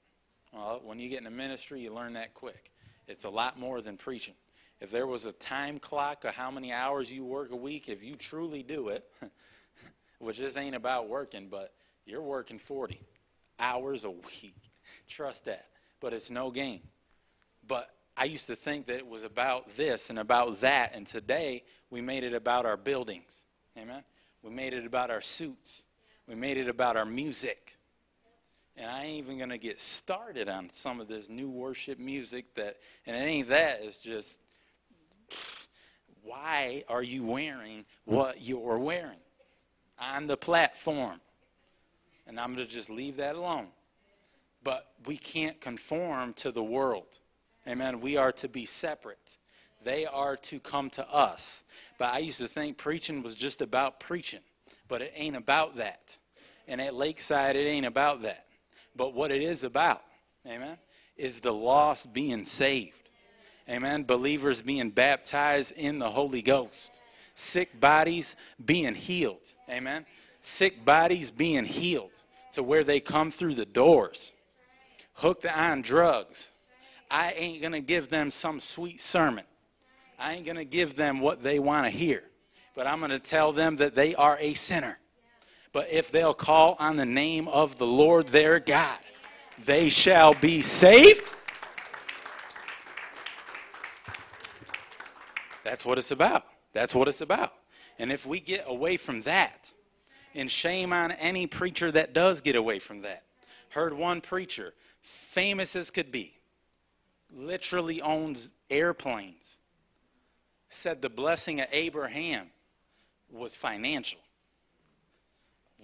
[0.53, 2.71] Well, when you get in a ministry, you learn that quick.
[3.07, 4.35] It's a lot more than preaching.
[4.81, 8.03] If there was a time clock of how many hours you work a week, if
[8.03, 9.03] you truly do it,
[10.19, 11.73] which this ain't about working, but
[12.05, 12.99] you're working 40
[13.59, 14.55] hours a week.
[15.07, 15.65] Trust that.
[15.99, 16.81] But it's no game.
[17.67, 21.63] But I used to think that it was about this and about that, and today
[21.89, 23.43] we made it about our buildings.
[23.77, 24.03] Amen?
[24.43, 25.83] We made it about our suits.
[26.27, 27.75] We made it about our music.
[28.77, 32.53] And I ain't even going to get started on some of this new worship music
[32.55, 34.39] that, and it ain't that, it's just,
[36.23, 39.19] why are you wearing what you're wearing
[39.99, 41.19] on the platform?
[42.27, 43.67] And I'm going to just leave that alone.
[44.63, 47.07] But we can't conform to the world.
[47.67, 47.99] Amen.
[47.99, 49.38] We are to be separate.
[49.83, 51.63] They are to come to us.
[51.97, 54.41] But I used to think preaching was just about preaching,
[54.87, 56.17] but it ain't about that.
[56.67, 58.45] And at Lakeside, it ain't about that.
[58.95, 60.01] But what it is about,
[60.45, 60.77] amen,
[61.17, 63.09] is the lost being saved.
[63.69, 64.03] Amen.
[64.03, 66.91] Believers being baptized in the Holy Ghost.
[67.35, 69.53] Sick bodies being healed.
[69.69, 70.05] Amen.
[70.41, 72.11] Sick bodies being healed
[72.53, 74.33] to where they come through the doors.
[75.13, 76.49] Hooked on drugs.
[77.11, 79.45] I ain't going to give them some sweet sermon.
[80.19, 82.23] I ain't going to give them what they want to hear.
[82.75, 84.99] but I'm going to tell them that they are a sinner.
[85.71, 88.99] But if they'll call on the name of the Lord their God,
[89.63, 91.31] they shall be saved.
[95.63, 96.45] That's what it's about.
[96.73, 97.53] That's what it's about.
[97.97, 99.71] And if we get away from that,
[100.35, 103.23] and shame on any preacher that does get away from that.
[103.69, 106.37] Heard one preacher, famous as could be,
[107.31, 109.38] literally owns airplanes,
[110.69, 112.47] said the blessing of Abraham
[113.31, 114.19] was financial.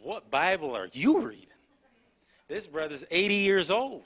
[0.01, 1.47] What Bible are you reading?
[2.47, 4.03] This brother's 80 years old.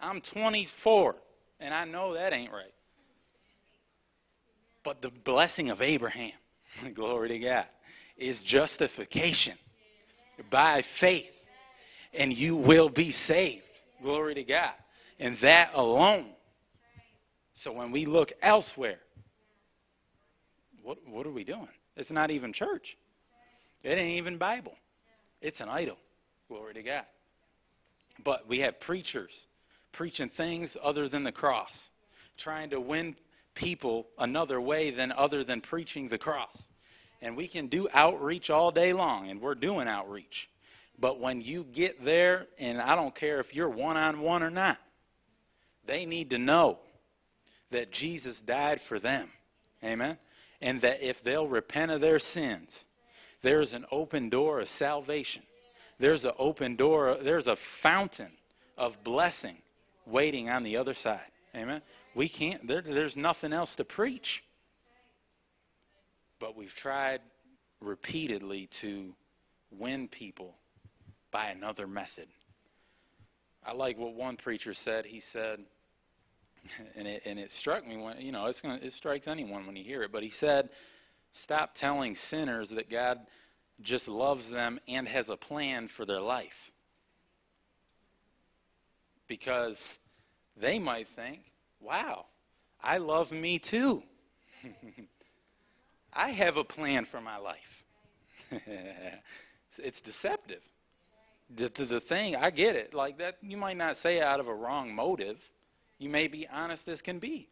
[0.00, 1.16] I'm 24,
[1.60, 2.72] and I know that ain't right.
[4.84, 6.32] But the blessing of Abraham,
[6.94, 7.66] glory to God,
[8.16, 9.54] is justification
[10.50, 11.46] by faith,
[12.14, 13.62] and you will be saved.
[14.02, 14.72] Glory to God.
[15.18, 16.26] And that alone.
[17.54, 18.98] So when we look elsewhere,
[20.88, 21.68] what, what are we doing?
[21.98, 22.96] It's not even church.
[23.84, 24.74] It ain't even Bible.
[25.42, 25.98] It's an idol.
[26.48, 27.04] Glory to God.
[28.24, 29.46] But we have preachers
[29.92, 31.90] preaching things other than the cross,
[32.38, 33.16] trying to win
[33.52, 36.68] people another way than other than preaching the cross.
[37.20, 40.48] And we can do outreach all day long, and we're doing outreach.
[40.98, 44.50] But when you get there, and I don't care if you're one on one or
[44.50, 44.78] not,
[45.84, 46.78] they need to know
[47.72, 49.28] that Jesus died for them.
[49.84, 50.16] Amen?
[50.60, 52.84] And that if they'll repent of their sins,
[53.42, 55.42] there's an open door of salvation.
[55.98, 58.32] There's an open door, there's a fountain
[58.76, 59.58] of blessing
[60.06, 61.26] waiting on the other side.
[61.56, 61.82] Amen?
[62.14, 64.44] We can't, there, there's nothing else to preach.
[66.38, 67.20] But we've tried
[67.80, 69.14] repeatedly to
[69.70, 70.56] win people
[71.30, 72.28] by another method.
[73.66, 75.04] I like what one preacher said.
[75.04, 75.60] He said,
[76.96, 79.76] and it, and it struck me when, you know, it's gonna, it strikes anyone when
[79.76, 80.70] you hear it, but he said,
[81.32, 83.20] stop telling sinners that God
[83.80, 86.72] just loves them and has a plan for their life.
[89.26, 89.98] Because
[90.56, 92.26] they might think, wow,
[92.82, 94.02] I love me too.
[96.12, 97.84] I have a plan for my life.
[99.78, 100.62] it's deceptive.
[101.54, 102.94] The, the, the thing, I get it.
[102.94, 105.38] Like that, you might not say it out of a wrong motive.
[105.98, 107.48] You may be honest as can be.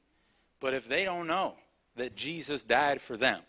[0.61, 1.57] But if they don't know
[1.97, 3.41] that Jesus died for them,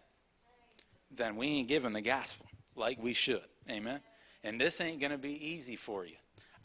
[1.11, 3.45] then we ain't giving the gospel like we should.
[3.69, 3.99] Amen.
[4.43, 6.15] And this ain't going to be easy for you.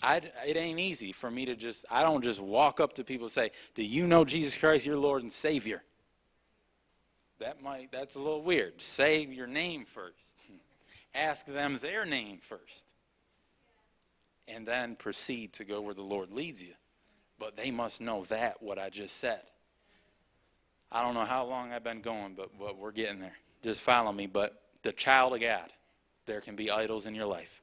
[0.02, 3.26] I, it ain't easy for me to just, I don't just walk up to people
[3.26, 5.82] and say, Do you know Jesus Christ, your Lord and Savior?
[7.38, 8.80] That might, that's a little weird.
[8.80, 10.16] Say your name first.
[11.14, 12.86] Ask them their name first.
[14.48, 16.74] And then proceed to go where the Lord leads you.
[17.42, 19.42] But they must know that, what I just said.
[20.92, 23.36] I don't know how long I've been going, but, but we're getting there.
[23.64, 24.28] Just follow me.
[24.28, 25.68] But the child of God,
[26.24, 27.60] there can be idols in your life.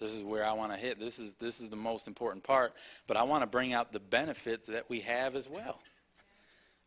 [0.00, 0.98] This is where I want to hit.
[0.98, 2.72] This is, this is the most important part.
[3.06, 5.78] But I want to bring out the benefits that we have as well.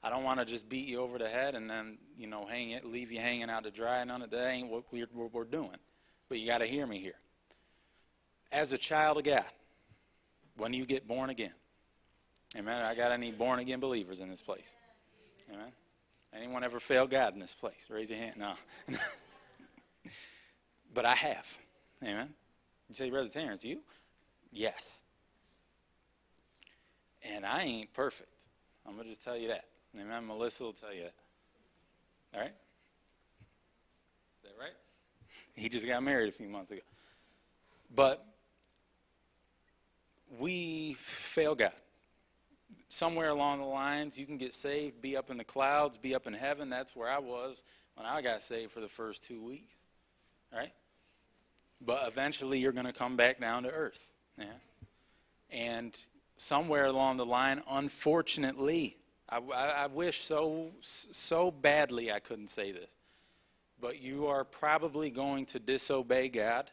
[0.04, 2.72] I don't want to just beat you over the head and then, you know, hang
[2.72, 4.04] it, leave you hanging out to dry.
[4.04, 5.78] None of that ain't what we're, what we're doing.
[6.28, 7.16] But you got to hear me here.
[8.52, 9.46] As a child of God,
[10.58, 11.54] when you get born again,
[12.58, 12.82] amen.
[12.82, 14.74] I got any born again believers in this place?
[15.54, 15.72] Amen.
[16.34, 17.88] Anyone ever failed God in this place?
[17.90, 18.36] Raise your hand.
[18.38, 18.54] No.
[20.94, 21.48] but I have.
[22.04, 22.34] Amen.
[22.90, 23.80] You say, Brother Terrance, you?
[24.52, 25.02] Yes.
[27.24, 28.30] And I ain't perfect.
[28.88, 29.66] I'm going to just tell you that.
[30.00, 30.26] Amen.
[30.26, 31.14] Melissa will tell you that.
[32.34, 32.54] All right?
[34.44, 34.74] Is that right?
[35.54, 36.82] He just got married a few months ago.
[37.94, 38.26] But
[40.40, 41.74] we fail God.
[42.94, 46.28] Somewhere along the lines, you can get saved, be up in the clouds, be up
[46.28, 46.70] in heaven.
[46.70, 47.64] That's where I was
[47.96, 49.72] when I got saved for the first two weeks.
[50.54, 50.74] Right?
[51.80, 54.10] But eventually, you're going to come back down to earth.
[54.38, 54.46] Yeah?
[55.52, 55.98] And
[56.36, 58.98] somewhere along the line, unfortunately,
[59.30, 62.92] I, I, I wish so so badly I couldn't say this,
[63.80, 66.70] but you are probably going to disobey God.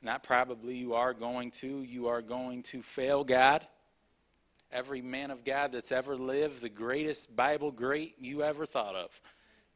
[0.00, 1.82] Not probably, you are going to.
[1.82, 3.66] You are going to fail God.
[4.72, 9.20] Every man of God that's ever lived, the greatest Bible great you ever thought of,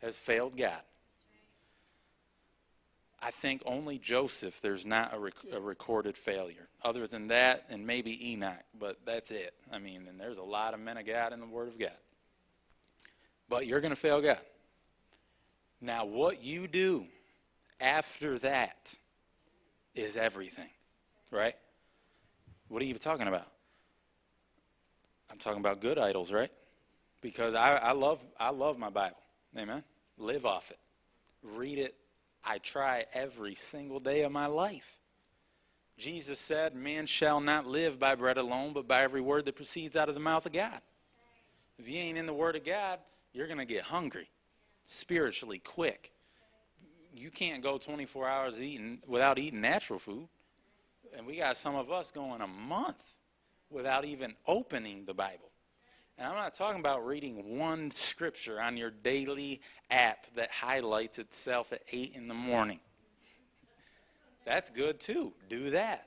[0.03, 0.81] has failed God.
[3.21, 6.69] I think only Joseph, there's not a, rec- a, recorded failure.
[6.83, 9.55] Other than that, and maybe Enoch, but that's it.
[9.73, 11.97] I mean, and there's a lot of men of God in the Word of God.
[13.49, 14.39] But you're going to fail God.
[15.81, 17.07] Now, what you do
[17.81, 18.95] after that
[19.95, 20.71] is everything,
[21.31, 21.55] right?
[22.69, 23.47] What are you talking about?
[25.35, 26.51] I'm talking about good idols, right?
[27.21, 29.19] Because I, I love I love my Bible.
[29.57, 29.85] Amen.
[30.17, 30.79] Live off it
[31.45, 31.95] read it.
[32.45, 34.99] I try every single day of my life.
[35.97, 39.97] Jesus said, Man shall not live by bread alone, but by every word that proceeds
[39.97, 40.81] out of the mouth of God.
[41.79, 43.01] If you ain't in the Word of God,
[43.33, 44.29] you're going to get hungry
[44.87, 46.13] spiritually quick.
[47.13, 50.29] You can't go 24 hours eating without eating natural food.
[51.17, 53.05] And we got some of us going a month
[53.71, 55.51] without even opening the Bible.
[56.17, 59.61] And I'm not talking about reading one scripture on your daily
[59.91, 62.79] app that highlights itself at 8 in the morning.
[64.45, 65.33] That's good too.
[65.49, 66.07] Do that.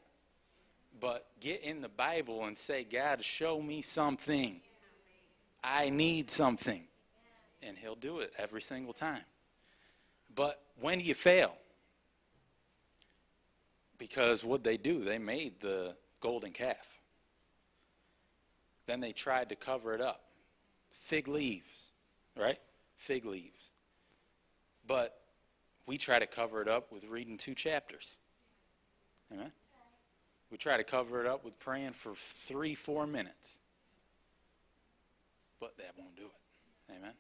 [1.00, 4.62] But get in the Bible and say, God, show me something.
[5.64, 6.84] I need something.
[7.62, 9.24] And He'll do it every single time.
[10.34, 11.56] But when do you fail,
[13.98, 16.97] because what they do, they made the golden calf.
[18.88, 20.24] Then they tried to cover it up.
[20.92, 21.92] Fig leaves,
[22.36, 22.58] right?
[22.96, 23.72] Fig leaves.
[24.88, 25.20] But
[25.86, 28.16] we try to cover it up with reading two chapters.
[29.32, 29.52] Amen?
[30.50, 33.60] We try to cover it up with praying for three, four minutes.
[35.60, 36.94] But that won't do it.
[36.98, 37.14] Amen?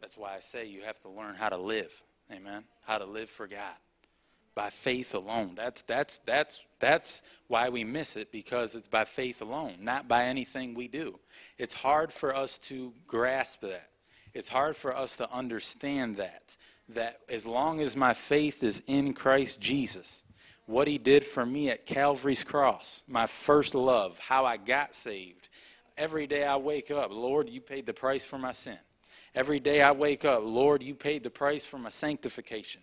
[0.00, 1.92] That's why I say you have to learn how to live.
[2.32, 2.64] Amen?
[2.84, 3.76] How to live for God.
[4.58, 5.52] By faith alone.
[5.54, 10.24] That's, that's, that's, that's why we miss it, because it's by faith alone, not by
[10.24, 11.20] anything we do.
[11.58, 13.88] It's hard for us to grasp that.
[14.34, 16.56] It's hard for us to understand that.
[16.88, 20.24] That as long as my faith is in Christ Jesus,
[20.66, 25.50] what he did for me at Calvary's cross, my first love, how I got saved.
[25.96, 28.78] Every day I wake up, Lord, you paid the price for my sin.
[29.36, 32.82] Every day I wake up, Lord, you paid the price for my sanctification.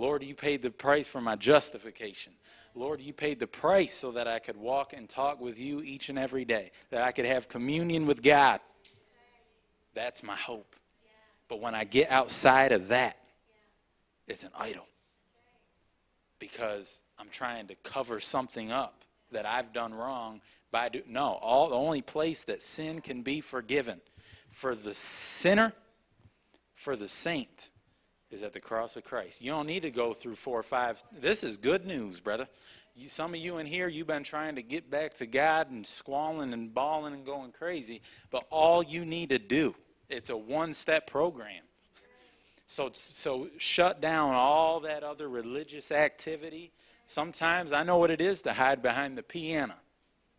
[0.00, 2.32] Lord, you paid the price for my justification.
[2.74, 6.08] Lord, you paid the price so that I could walk and talk with you each
[6.08, 8.60] and every day, that I could have communion with God.
[9.92, 10.74] That's my hope.
[11.48, 13.18] But when I get outside of that,
[14.26, 14.86] it's an idol.
[16.38, 20.40] Because I'm trying to cover something up that I've done wrong
[20.72, 24.00] by do no, all the only place that sin can be forgiven
[24.48, 25.74] for the sinner,
[26.74, 27.68] for the saint,
[28.30, 29.42] is at the cross of Christ.
[29.42, 31.02] You don't need to go through four or five.
[31.20, 32.46] This is good news, brother.
[32.94, 35.86] You, some of you in here, you've been trying to get back to God and
[35.86, 39.74] squalling and bawling and going crazy, but all you need to do,
[40.08, 41.62] it's a one step program.
[42.66, 46.70] So, so shut down all that other religious activity.
[47.06, 49.74] Sometimes I know what it is to hide behind the piano.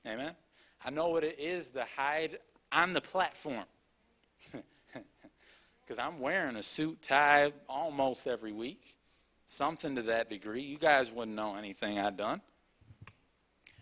[0.08, 0.34] Amen.
[0.84, 2.40] I know what it is to hide
[2.72, 3.66] on the platform.
[5.92, 8.96] Because I'm wearing a suit tie almost every week,
[9.46, 10.62] something to that degree.
[10.62, 12.40] You guys wouldn't know anything I'd done.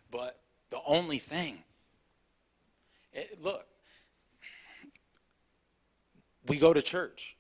[0.10, 0.40] But
[0.72, 1.60] the only thing,
[3.14, 3.64] it, look,
[6.48, 7.38] we go to church.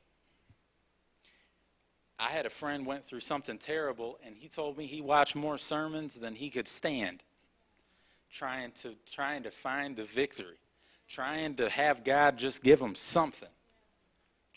[2.19, 5.57] I had a friend went through something terrible, and he told me he watched more
[5.57, 7.23] sermons than he could stand,
[8.31, 10.59] trying to trying to find the victory,
[11.07, 13.49] trying to have God just give him something,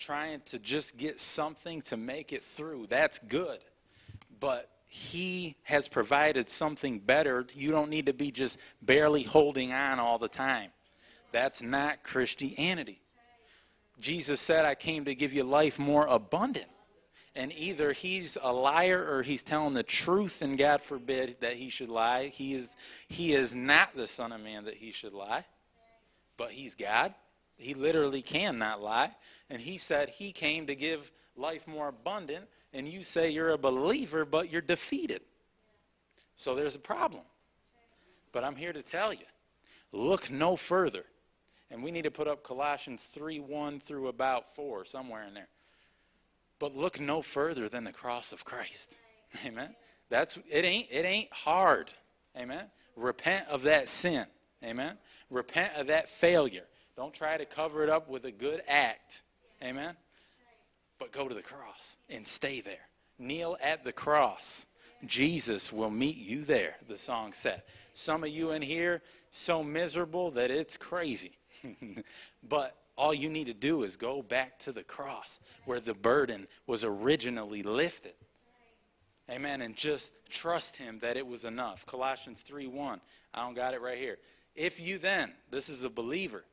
[0.03, 2.87] trying to just get something to make it through.
[2.89, 3.59] That's good,
[4.41, 7.47] but he has provided something better.
[7.55, 10.71] You don't need to be just barely holding on all the time.
[11.31, 13.01] That's not Christianity.
[14.01, 16.67] Jesus said, I came to give you life more abundant
[17.35, 21.71] and either he's a liar or he's telling the truth and god forbid that he
[21.71, 22.75] should lie he is
[23.09, 25.45] he is not the son of man that he should lie
[26.37, 27.15] but he's god
[27.57, 29.11] he literally cannot lie
[29.51, 33.59] and he said he came to give life more abundant and you say you're a
[33.59, 35.21] believer but you're defeated
[36.37, 37.25] so there's a problem
[38.33, 39.25] but i'm here to tell you
[39.93, 41.05] look no further
[41.71, 45.49] and we need to put up colossians 3 1 through about 4 somewhere in there
[46.63, 48.97] but look no further than the cross of Christ.
[49.45, 49.75] Amen.
[50.11, 51.91] That's it ain't it ain't hard.
[52.39, 52.67] Amen.
[52.95, 54.27] Repent of that sin.
[54.63, 54.97] Amen.
[55.29, 56.63] Repent of that failure.
[56.97, 59.23] Don't try to cover it up with a good act.
[59.63, 59.97] Amen.
[60.99, 62.89] But go to the cross and stay there.
[63.19, 64.67] Kneel at the cross.
[65.07, 67.63] Jesus will meet you there, the song said.
[67.93, 71.39] Some of you in here so miserable that it's crazy.
[72.49, 76.47] but all you need to do is go back to the cross where the burden
[76.67, 78.15] was originally lifted.
[79.31, 79.63] Amen.
[79.63, 81.87] And just trust him that it was enough.
[81.87, 83.01] Colossians 3 1.
[83.35, 84.19] I don't got it right here.
[84.55, 86.45] If you then, this is a believer,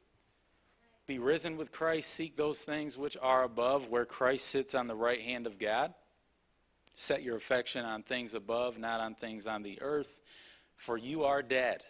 [1.10, 4.96] be risen with Christ, seek those things which are above, where Christ sits on the
[4.96, 5.94] right hand of God.
[6.96, 10.22] Set your affection on things above, not on things on the earth,
[10.78, 11.84] for you are dead.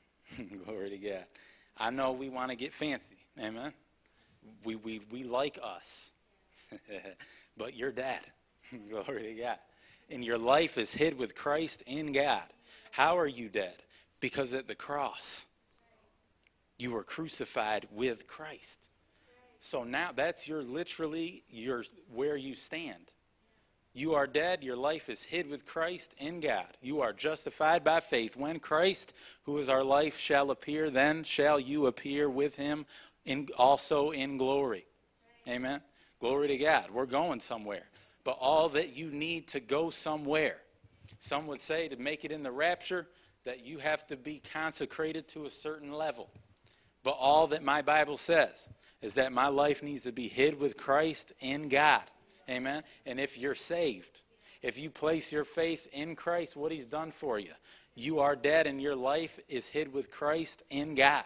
[0.64, 1.24] Glory to God.
[1.76, 3.16] I know we want to get fancy.
[3.38, 3.72] Amen
[4.64, 6.10] we, we, we like us,
[7.56, 8.20] but you're dead.
[8.90, 9.58] Glory to God.
[10.10, 12.42] And your life is hid with Christ in God.
[12.90, 13.74] How are you dead?
[14.20, 15.46] Because at the cross,
[16.80, 18.78] you were crucified with Christ.
[19.60, 23.10] So now that's your literally your where you stand.
[23.92, 26.76] You are dead, your life is hid with Christ in God.
[26.80, 28.36] You are justified by faith.
[28.36, 32.86] When Christ, who is our life, shall appear, then shall you appear with him
[33.24, 34.86] in also in glory.
[35.48, 35.80] Amen.
[36.20, 36.90] Glory to God.
[36.92, 37.88] We're going somewhere.
[38.22, 40.58] But all that you need to go somewhere.
[41.18, 43.08] Some would say to make it in the rapture
[43.44, 46.30] that you have to be consecrated to a certain level.
[47.02, 48.68] But all that my Bible says
[49.00, 52.02] is that my life needs to be hid with Christ in God.
[52.48, 52.82] Amen.
[53.06, 54.20] And if you're saved,
[54.62, 57.52] if you place your faith in Christ, what he's done for you,
[57.94, 61.24] you are dead and your life is hid with Christ in God.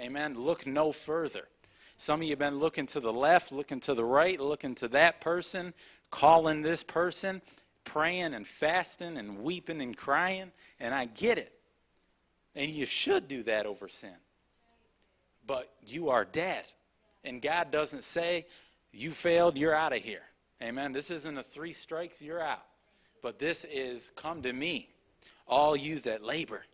[0.00, 0.38] Amen.
[0.38, 1.48] Look no further.
[1.96, 4.88] Some of you have been looking to the left, looking to the right, looking to
[4.88, 5.72] that person,
[6.10, 7.40] calling this person,
[7.84, 11.52] praying and fasting and weeping and crying, and I get it.
[12.54, 14.14] And you should do that over sin.
[15.46, 16.64] But you are dead.
[17.24, 18.46] And God doesn't say,
[18.92, 20.22] you failed, you're out of here.
[20.62, 20.92] Amen.
[20.92, 22.64] This isn't a three strikes, you're out.
[23.22, 24.88] But this is, come to me,
[25.46, 26.64] all you that labor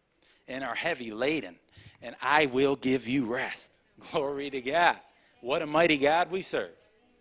[0.49, 1.57] and are heavy laden,
[2.03, 3.73] and I will give you rest.
[4.13, 4.99] Glory to God.
[5.41, 6.71] What a mighty God we serve.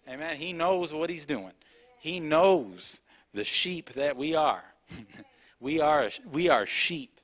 [0.08, 0.36] Amen.
[0.36, 1.54] He knows what he's doing.
[2.00, 3.00] He knows
[3.34, 4.64] the sheep that we are.
[5.60, 7.20] we are we are sheep.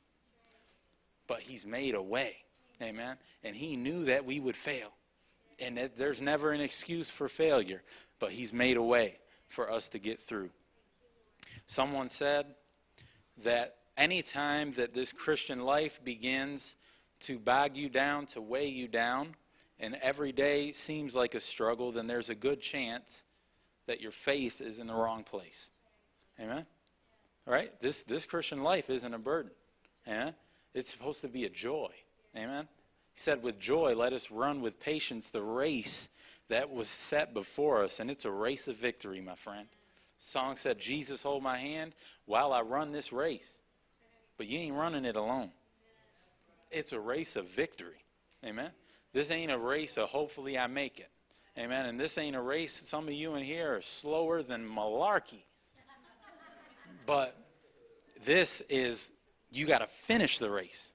[1.28, 2.38] But he's made a way.
[2.82, 3.18] Amen.
[3.44, 4.92] And he knew that we would fail.
[5.60, 7.82] And that there's never an excuse for failure,
[8.20, 9.18] but he's made a way
[9.48, 10.52] for us to get through.
[11.66, 12.46] Someone said
[13.44, 16.76] that any time that this Christian life begins
[17.22, 19.36] to bog you down, to weigh you down,
[19.80, 23.24] and every day seems like a struggle, then there's a good chance
[23.88, 25.72] that your faith is in the wrong place.
[26.40, 26.66] Amen?
[27.48, 27.72] All right?
[27.80, 29.52] This, this Christian life isn't a burden.
[30.08, 30.36] Amen?
[30.74, 31.90] It's supposed to be a joy.
[32.38, 32.68] Amen?
[33.14, 36.10] He said, With joy, let us run with patience the race
[36.50, 38.00] that was set before us.
[38.00, 39.68] And it's a race of victory, my friend.
[40.20, 41.94] Song said, Jesus, hold my hand
[42.26, 43.48] while I run this race.
[44.38, 45.52] But you ain't running it alone.
[46.72, 48.04] It's a race of victory.
[48.46, 48.72] Amen?
[49.14, 51.10] This ain't a race of hopefully I make it.
[51.58, 51.88] Amen.
[51.88, 52.74] And this ain't a race.
[52.74, 55.44] Some of you in here are slower than malarkey.
[57.06, 57.36] But
[58.26, 59.12] this is,
[59.50, 60.94] you got to finish the race.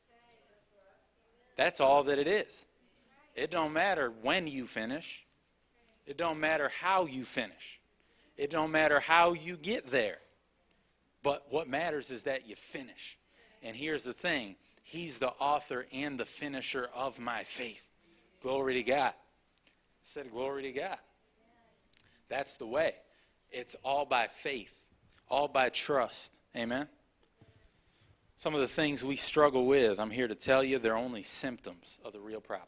[1.56, 2.66] That's all that it is.
[3.34, 5.24] It don't matter when you finish.
[6.06, 7.80] It don't matter how you finish.
[8.36, 10.18] It don't matter how you get there.
[11.22, 13.16] But what matters is that you finish.
[13.62, 14.56] And here's the thing.
[14.82, 17.86] He's the author and the finisher of my faith.
[18.40, 19.12] Glory to God.
[20.02, 20.98] said glory to God.
[22.28, 22.94] That's the way.
[23.50, 24.74] It's all by faith,
[25.28, 26.32] all by trust.
[26.56, 26.88] Amen.
[28.42, 32.00] Some of the things we struggle with, I'm here to tell you, they're only symptoms
[32.04, 32.66] of the real problem.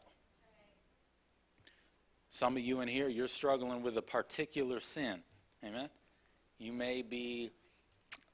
[2.29, 5.19] Some of you in here, you're struggling with a particular sin.
[5.65, 5.89] Amen.
[6.59, 7.51] You may be,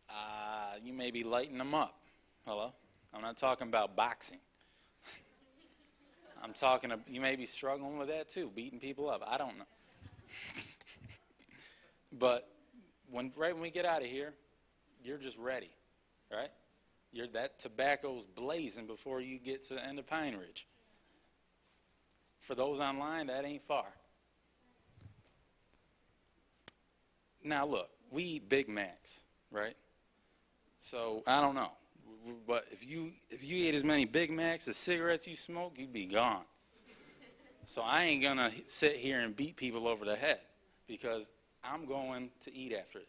[0.07, 1.97] uh, you may be lighting them up.
[2.45, 2.73] Hello.
[3.11, 4.37] I'm not talking about boxing.
[6.43, 6.93] I'm talking.
[7.07, 9.23] You may be struggling with that too, beating people up.
[9.25, 9.65] I don't know.
[12.19, 12.47] but
[13.09, 14.35] when right when we get out of here,
[15.03, 15.71] you're just ready,
[16.31, 16.51] right?
[17.13, 20.67] You're, that tobacco's blazing before you get to the end of Pine Ridge.
[22.39, 23.85] For those online, that ain't far.
[27.43, 29.19] Now look, we eat Big Macs,
[29.51, 29.75] right?
[30.79, 31.71] So I don't know,
[32.47, 35.93] but if you if you ate as many Big Macs as cigarettes you smoke, you'd
[35.93, 36.43] be gone.
[37.65, 40.39] So I ain't gonna sit here and beat people over the head
[40.87, 41.29] because
[41.63, 43.07] I'm going to eat after this.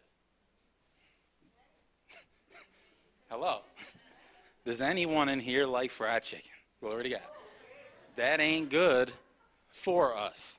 [3.31, 3.61] Hello.
[4.65, 6.51] Does anyone in here like fried chicken?
[6.81, 7.21] Glory to God.
[8.17, 9.13] That ain't good
[9.71, 10.59] for us.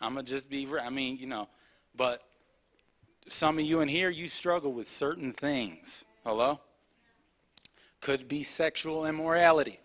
[0.00, 1.48] I'm going to just be, I mean, you know,
[1.94, 2.22] but
[3.28, 6.04] some of you in here, you struggle with certain things.
[6.24, 6.58] Hello?
[8.00, 9.78] Could be sexual immorality,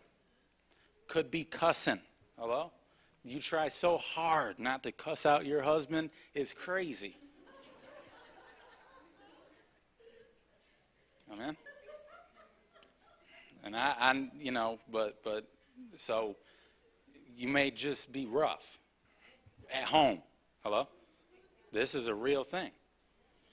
[1.07, 1.99] could be cussing.
[2.39, 2.71] Hello?
[3.23, 7.17] You try so hard not to cuss out your husband, it's crazy.
[11.31, 11.57] Amen?
[13.67, 15.45] And I, I, you know, but, but,
[15.97, 16.37] so
[17.35, 18.79] you may just be rough
[19.73, 20.21] at home.
[20.63, 20.87] Hello?
[21.73, 22.71] This is a real thing.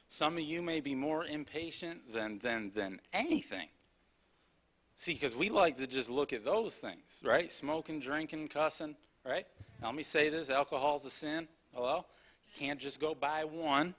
[0.07, 3.67] Some of you may be more impatient than, than, than anything.
[4.95, 7.51] See, because we like to just look at those things, right?
[7.51, 8.95] Smoking, drinking, cussing,
[9.27, 9.47] right?
[9.83, 11.49] let me say this alcohol's a sin.
[11.75, 12.07] Hello?
[12.47, 13.97] You can't just go buy one.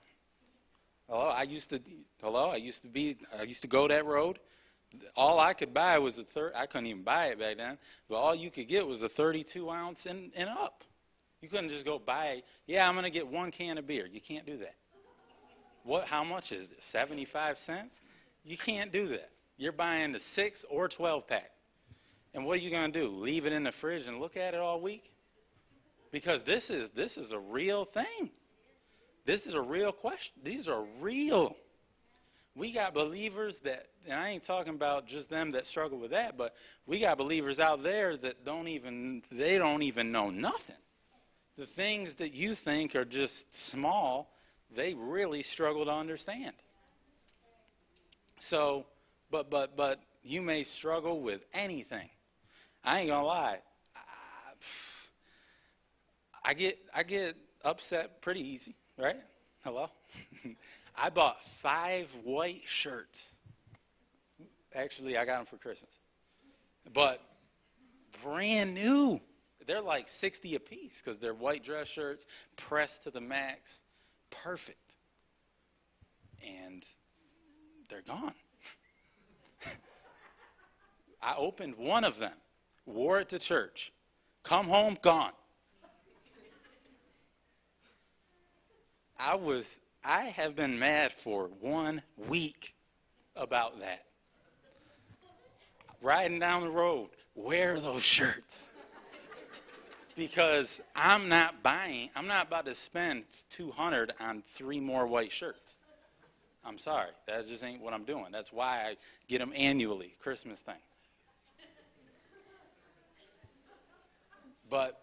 [1.09, 1.81] Hello, I used to.
[2.21, 3.17] Hello, I used to be.
[3.37, 4.39] I used to go that road.
[5.15, 6.53] All I could buy was a third.
[6.55, 7.77] I couldn't even buy it back then.
[8.09, 10.84] But all you could get was a 32 ounce and, and up.
[11.41, 12.43] You couldn't just go buy.
[12.65, 14.07] Yeah, I'm gonna get one can of beer.
[14.11, 14.76] You can't do that.
[15.84, 16.07] What?
[16.07, 16.81] How much is it?
[16.81, 18.01] 75 cents?
[18.43, 19.30] You can't do that.
[19.57, 21.51] You're buying the six or 12 pack.
[22.34, 23.07] And what are you gonna do?
[23.07, 25.13] Leave it in the fridge and look at it all week?
[26.11, 28.31] Because this is this is a real thing.
[29.26, 30.35] This is a real question.
[30.43, 31.55] These are real.
[32.56, 36.38] We got believers that, and I ain't talking about just them that struggle with that,
[36.38, 36.56] but
[36.86, 40.76] we got believers out there that don't even, they don't even know nothing.
[41.57, 44.34] The things that you think are just small,
[44.73, 46.53] they really struggle to understand.
[48.40, 48.86] So,
[49.32, 52.10] but, but, but you may struggle with anything.
[52.84, 53.60] I ain't gonna lie.
[53.95, 53.99] I,
[56.44, 59.18] I get, I get upset pretty easy right?
[59.64, 59.90] Hello?
[60.97, 63.34] I bought five white shirts.
[64.73, 65.99] Actually, I got them for Christmas.
[66.93, 67.22] But
[68.23, 69.19] brand new.
[69.65, 73.81] They're like 60 a piece because they're white dress shirts, pressed to the max.
[74.30, 74.95] Perfect.
[76.45, 76.85] And
[77.89, 78.34] they're gone.
[81.22, 82.34] I opened one of them,
[82.85, 83.91] wore it to church,
[84.43, 85.31] come home, gone.
[89.17, 92.76] I was I have been mad for one week
[93.36, 94.06] about that.
[95.99, 98.69] Riding down the road, wear those shirts.
[100.15, 105.77] Because I'm not buying, I'm not about to spend 200 on three more white shirts.
[106.64, 107.10] I'm sorry.
[107.27, 108.27] That just ain't what I'm doing.
[108.32, 110.76] That's why I get them annually, Christmas thing.
[114.69, 115.02] But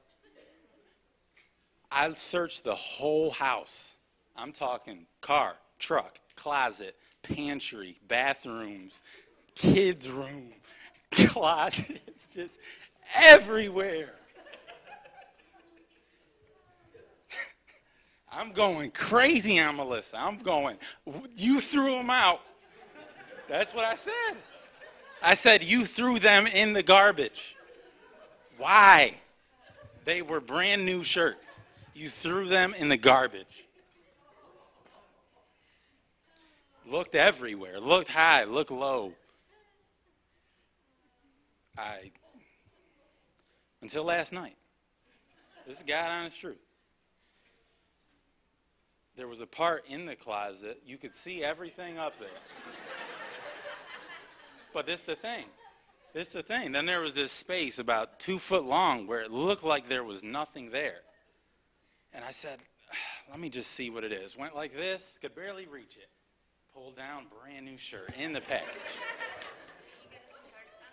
[1.91, 3.97] I searched the whole house
[4.37, 9.03] I'm talking car, truck, closet, pantry, bathrooms,
[9.55, 10.53] kids' room,
[11.11, 12.59] closets, just
[13.15, 14.15] everywhere.
[18.33, 20.19] I'm going crazy on Melissa.
[20.19, 20.77] I'm going,
[21.37, 22.41] you threw them out.
[23.49, 24.37] That's what I said.
[25.23, 27.55] I said, you threw them in the garbage.
[28.59, 29.15] Why?
[30.05, 31.59] They were brand new shirts.
[31.95, 33.67] You threw them in the garbage.
[36.93, 39.15] Looked everywhere, looked high, looked low.
[41.79, 42.11] I,
[43.81, 44.57] until last night.
[45.67, 46.59] This is God honest truth.
[49.17, 52.29] There was a part in the closet, you could see everything up there.
[54.75, 55.47] but this the thing.
[56.13, 56.73] This the thing.
[56.73, 60.23] Then there was this space about two foot long where it looked like there was
[60.23, 61.01] nothing there.
[62.13, 62.59] And I said,
[62.93, 64.37] ah, let me just see what it is.
[64.37, 66.11] Went like this, could barely reach it
[66.75, 68.81] pull down brand new shirt in the package.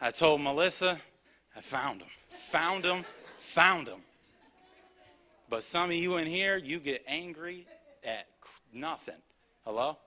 [0.01, 0.99] I told Melissa,
[1.55, 2.07] I found them.
[2.49, 3.05] Found them,
[3.37, 4.01] found them.
[5.49, 7.65] But some of you in here, you get angry
[8.03, 8.27] at
[8.73, 9.15] nothing.
[9.63, 9.97] Hello?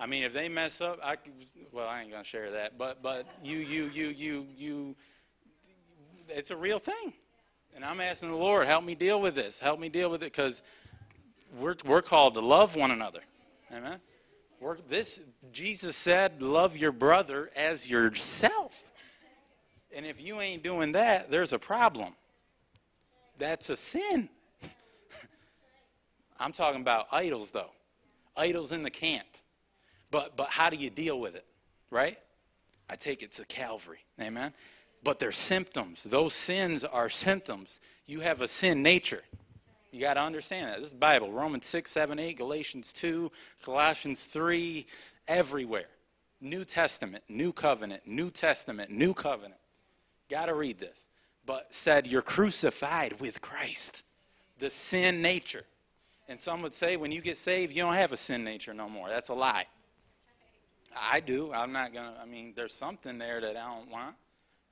[0.00, 1.16] I mean, if they mess up, I
[1.72, 2.76] well, I ain't gonna share that.
[2.76, 4.96] But but you you you you you,
[6.28, 7.12] it's a real thing,
[7.74, 9.58] and I'm asking the Lord, help me deal with this.
[9.58, 10.62] Help me deal with it, because
[11.58, 13.20] we're we're called to love one another.
[13.72, 13.98] Amen.
[14.66, 15.20] We're, this
[15.52, 18.74] Jesus said, "Love your brother as yourself."
[19.94, 22.14] And if you ain't doing that, there's a problem.
[23.38, 24.28] That's a sin.
[26.40, 27.70] I'm talking about idols, though.
[28.36, 29.28] Idols in the camp.
[30.10, 31.46] But but how do you deal with it?
[31.92, 32.18] Right?
[32.90, 34.00] I take it to Calvary.
[34.20, 34.52] Amen.
[35.04, 36.02] But they're symptoms.
[36.02, 37.78] Those sins are symptoms.
[38.04, 39.22] You have a sin nature.
[39.96, 40.78] You got to understand that.
[40.78, 41.32] This is Bible.
[41.32, 43.32] Romans 6, 7, 8, Galatians 2,
[43.64, 44.86] Colossians 3,
[45.26, 45.86] everywhere.
[46.38, 49.58] New Testament, New Covenant, New Testament, New Covenant.
[50.28, 51.06] Got to read this.
[51.46, 54.02] But said, You're crucified with Christ,
[54.58, 55.64] the sin nature.
[56.28, 58.90] And some would say, when you get saved, you don't have a sin nature no
[58.90, 59.08] more.
[59.08, 59.64] That's a lie.
[60.94, 61.54] I do.
[61.54, 64.14] I'm not going to, I mean, there's something there that I don't want,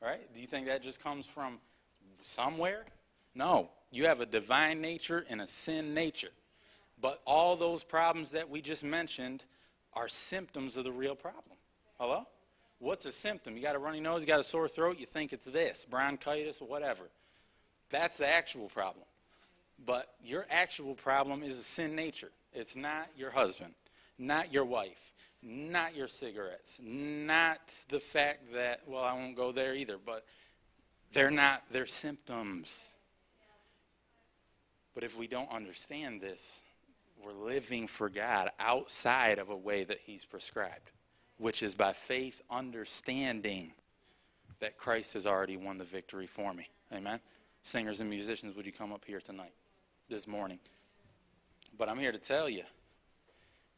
[0.03, 0.21] right?
[0.35, 1.61] Do you think that just comes from
[2.21, 2.85] somewhere?
[3.35, 3.71] No.
[3.95, 6.33] You have a divine nature and a sin nature.
[7.01, 9.45] But all those problems that we just mentioned
[9.93, 11.57] are symptoms of the real problem.
[12.01, 12.27] Hello?
[12.81, 13.57] What's a symptom?
[13.57, 16.61] You got a runny nose, you got a sore throat, you think it's this, bronchitis,
[16.61, 17.05] or whatever.
[17.91, 19.07] That's the actual problem.
[19.87, 22.33] But your actual problem is a sin nature.
[22.53, 23.75] It's not your husband,
[24.19, 29.73] not your wife, not your cigarettes, not the fact that, well, I won't go there
[29.77, 30.27] either, but
[31.13, 32.83] they're not, they're symptoms.
[34.95, 36.63] But if we don't understand this,
[37.25, 40.91] we're living for God outside of a way that He's prescribed,
[41.39, 43.73] which is by faith understanding
[44.61, 46.69] that Christ has already won the victory for me.
[46.93, 47.21] Amen.
[47.63, 49.53] Singers and musicians, would you come up here tonight,
[50.09, 50.59] this morning?
[51.77, 52.63] But I'm here to tell you,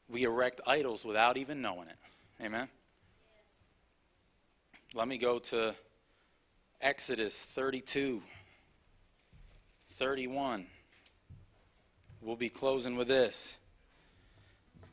[0.09, 1.97] we erect idols without even knowing it.
[2.44, 2.68] Amen.
[4.94, 5.74] Let me go to
[6.80, 8.22] Exodus 32,
[9.94, 10.66] 31.
[12.22, 13.59] We'll be closing with this.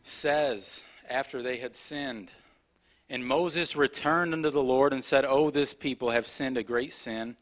[0.04, 2.32] Says, after they had sinned,
[3.10, 6.94] and Moses returned unto the Lord and said, Oh, this people have sinned a great
[6.94, 7.36] sin,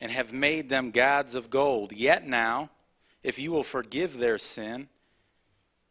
[0.00, 1.92] and have made them gods of gold.
[1.92, 2.70] Yet now,
[3.22, 4.88] if you will forgive their sin,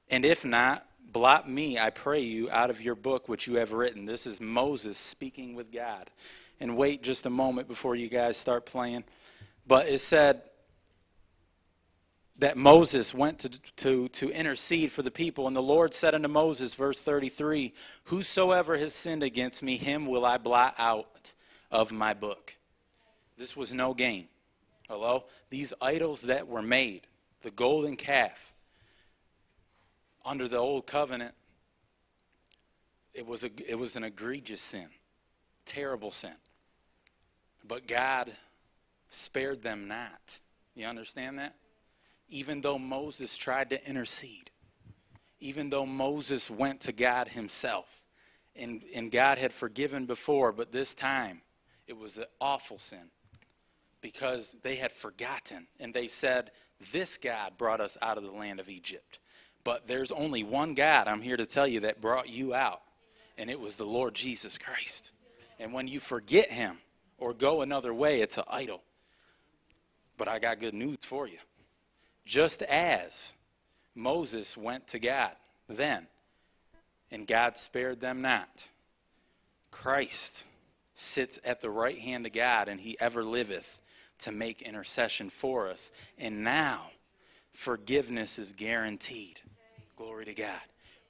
[0.09, 3.73] and if not, blot me, I pray you, out of your book which you have
[3.73, 4.05] written.
[4.05, 6.09] This is Moses speaking with God.
[6.59, 9.03] And wait just a moment before you guys start playing.
[9.67, 10.43] But it said
[12.39, 15.47] that Moses went to, to, to intercede for the people.
[15.47, 17.73] And the Lord said unto Moses, verse 33,
[18.05, 21.33] Whosoever has sinned against me, him will I blot out
[21.71, 22.55] of my book.
[23.37, 24.27] This was no game.
[24.87, 25.25] Hello?
[25.49, 27.07] These idols that were made,
[27.41, 28.53] the golden calf,
[30.25, 31.33] under the old covenant,
[33.13, 34.87] it was, a, it was an egregious sin,
[35.65, 36.35] terrible sin.
[37.67, 38.31] But God
[39.09, 40.39] spared them not.
[40.75, 41.55] You understand that?
[42.29, 44.51] Even though Moses tried to intercede,
[45.39, 47.87] even though Moses went to God himself,
[48.55, 51.41] and, and God had forgiven before, but this time
[51.87, 53.11] it was an awful sin
[54.01, 56.51] because they had forgotten and they said,
[56.91, 59.19] This God brought us out of the land of Egypt.
[59.63, 62.81] But there's only one God, I'm here to tell you, that brought you out,
[63.37, 65.11] and it was the Lord Jesus Christ.
[65.59, 66.77] And when you forget him
[67.17, 68.81] or go another way, it's an idol.
[70.17, 71.37] But I got good news for you.
[72.27, 73.33] Just as
[73.95, 75.31] Moses went to God
[75.69, 76.07] then,
[77.09, 78.67] and God spared them not,
[79.71, 80.43] Christ
[80.93, 83.81] sits at the right hand of God, and he ever liveth
[84.19, 85.89] to make intercession for us.
[86.17, 86.89] And now,
[87.53, 89.39] forgiveness is guaranteed.
[89.95, 90.61] Glory to God.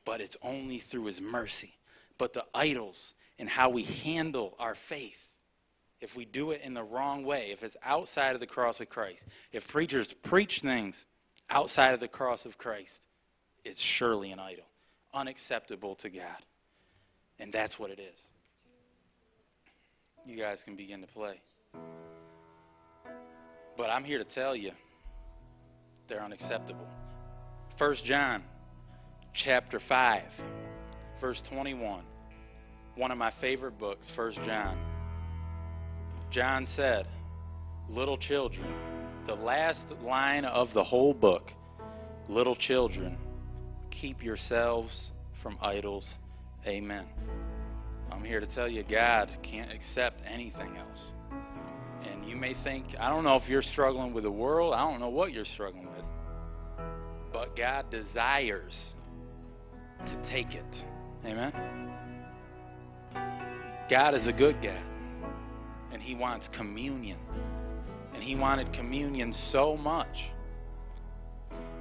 [0.06, 1.74] But it's only through his mercy.
[2.20, 5.27] But the idols and how we handle our faith,
[6.02, 8.90] if we do it in the wrong way, if it's outside of the cross of
[8.90, 11.06] Christ, if preachers preach things
[11.50, 13.06] outside of the cross of Christ,
[13.64, 14.66] it's surely an idol,
[15.14, 16.24] unacceptable to God.
[17.40, 18.26] And that's what it is.
[20.26, 21.42] You guys can begin to play.
[23.76, 24.72] But I'm here to tell you
[26.08, 26.88] they're unacceptable.
[27.78, 28.44] 1 John
[29.34, 30.44] chapter 5,
[31.22, 32.02] verse 21.
[32.96, 34.78] One of my favorite books, 1 John.
[36.30, 37.08] John said,
[37.90, 38.68] Little children,
[39.26, 41.54] the last line of the whole book,
[42.28, 43.18] little children,
[43.90, 46.20] keep yourselves from idols.
[46.66, 47.06] Amen.
[48.12, 51.14] I'm here to tell you, God can't accept anything else.
[52.04, 55.00] And you may think, I don't know if you're struggling with the world, I don't
[55.00, 56.04] know what you're struggling with.
[57.32, 58.96] But God desires
[60.06, 60.86] to take it.
[61.26, 61.54] Amen.
[63.90, 64.74] God is a good God,
[66.08, 67.18] He wants communion.
[68.14, 70.30] And He wanted communion so much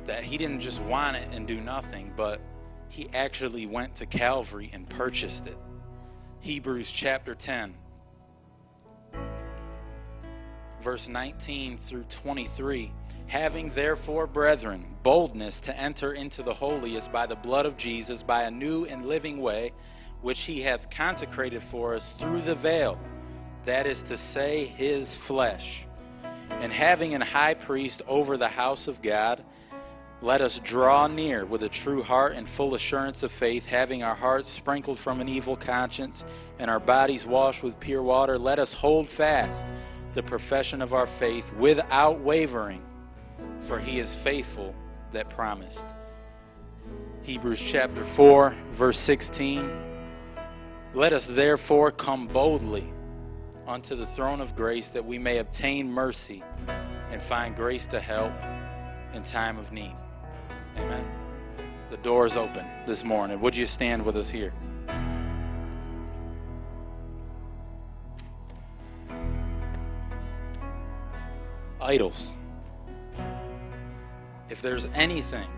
[0.05, 2.41] that He didn't just want it and do nothing, but
[2.89, 5.57] He actually went to Calvary and purchased it.
[6.41, 7.73] Hebrews chapter 10,
[10.83, 12.93] verse 19 through 23.
[13.29, 18.43] Having therefore, brethren, boldness to enter into the holiest by the blood of Jesus, by
[18.43, 19.73] a new and living way,
[20.21, 22.99] which he hath consecrated for us through the veil,
[23.67, 25.85] that is to say, his flesh.
[26.61, 29.45] And having an high priest over the house of God,
[30.23, 34.15] let us draw near with a true heart and full assurance of faith, having our
[34.15, 36.25] hearts sprinkled from an evil conscience
[36.59, 38.39] and our bodies washed with pure water.
[38.39, 39.67] Let us hold fast
[40.13, 42.83] the profession of our faith without wavering,
[43.61, 44.75] for he is faithful
[45.13, 45.87] that promised.
[47.23, 49.71] Hebrews chapter 4, verse 16.
[50.95, 52.91] Let us therefore come boldly
[53.67, 56.43] unto the throne of grace that we may obtain mercy
[57.11, 58.33] and find grace to help
[59.13, 59.95] in time of need.
[60.77, 61.05] Amen.
[61.91, 63.41] The door is open this morning.
[63.41, 64.53] Would you stand with us here?
[71.81, 72.33] Idols.
[74.49, 75.49] If there's anything,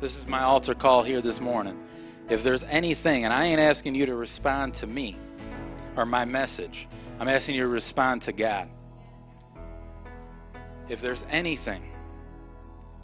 [0.00, 1.78] this is my altar call here this morning.
[2.28, 5.16] If there's anything, and I ain't asking you to respond to me
[5.96, 6.86] or my message,
[7.20, 8.68] I'm asking you to respond to God.
[10.88, 11.84] If there's anything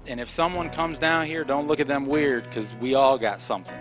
[0.09, 3.41] And if someone comes down here, don't look at them weird because we all got
[3.41, 3.79] something.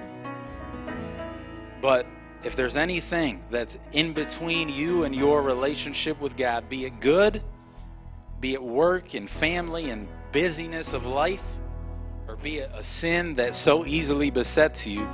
[1.82, 2.08] But
[2.44, 7.44] if there's anything that's in between you and your relationship with God, be it good,
[8.40, 11.44] be it work and family and busyness of life,
[12.28, 15.08] or be it a sin that so easily besets you,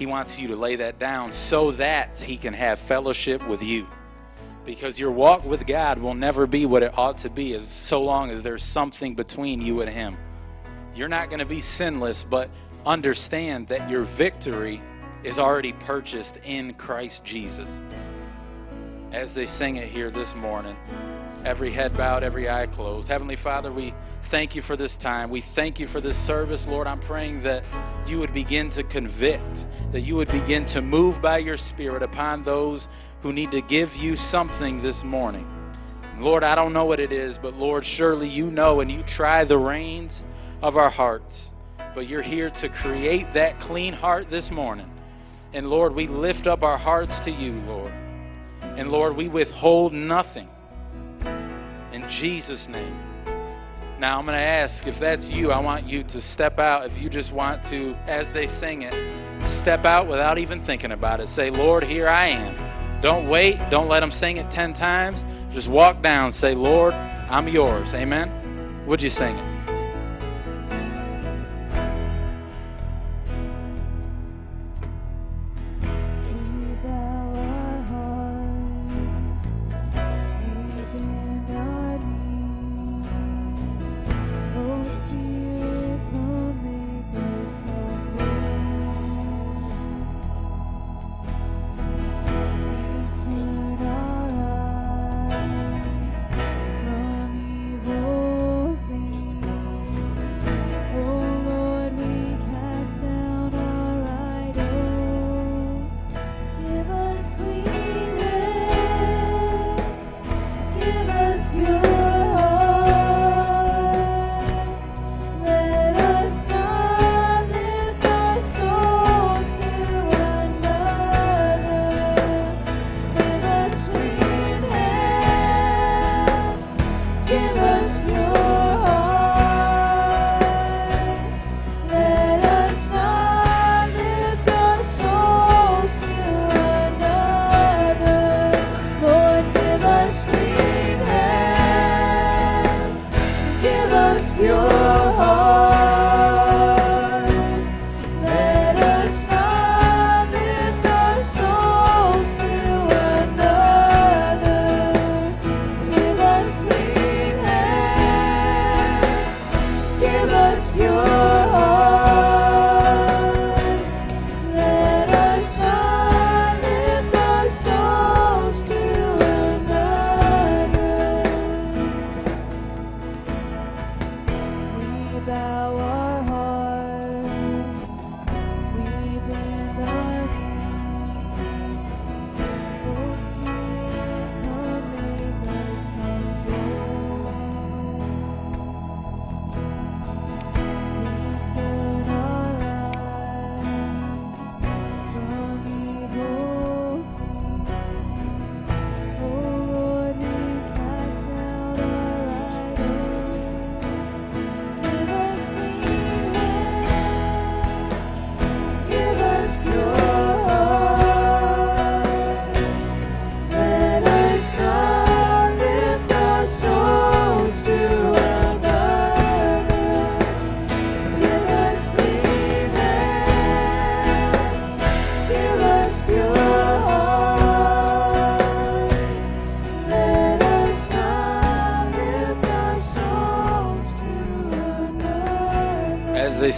[0.00, 3.86] He wants you to lay that down so that He can have fellowship with you.
[4.64, 8.02] Because your walk with God will never be what it ought to be as so
[8.02, 10.16] long as there's something between you and Him.
[10.94, 12.48] You're not going to be sinless, but
[12.86, 14.80] understand that your victory
[15.22, 17.70] is already purchased in Christ Jesus.
[19.12, 20.78] As they sing it here this morning,
[21.44, 23.08] every head bowed, every eye closed.
[23.08, 23.94] Heavenly Father, we
[24.24, 25.30] thank you for this time.
[25.30, 26.86] We thank you for this service, Lord.
[26.86, 27.64] I'm praying that
[28.06, 32.42] you would begin to convict, that you would begin to move by your Spirit upon
[32.42, 32.88] those
[33.22, 35.46] who need to give you something this morning.
[36.18, 39.44] Lord, I don't know what it is, but Lord, surely you know and you try
[39.44, 40.22] the reins
[40.62, 41.48] of our hearts.
[41.94, 44.90] But you're here to create that clean heart this morning.
[45.52, 47.92] And Lord, we lift up our hearts to you, Lord.
[48.62, 50.48] And Lord, we withhold nothing.
[52.10, 52.98] Jesus' name.
[53.98, 56.84] Now, I'm going to ask if that's you, I want you to step out.
[56.84, 58.94] If you just want to, as they sing it,
[59.44, 61.28] step out without even thinking about it.
[61.28, 63.00] Say, Lord, here I am.
[63.00, 63.58] Don't wait.
[63.70, 65.24] Don't let them sing it 10 times.
[65.52, 66.32] Just walk down.
[66.32, 67.94] Say, Lord, I'm yours.
[67.94, 68.84] Amen.
[68.86, 69.59] Would you sing it?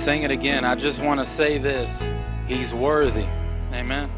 [0.03, 2.03] Sing it again, I just want to say this
[2.49, 3.27] He's worthy.
[3.73, 4.11] Amen.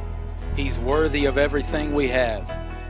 [0.57, 2.43] He's worthy of everything we have.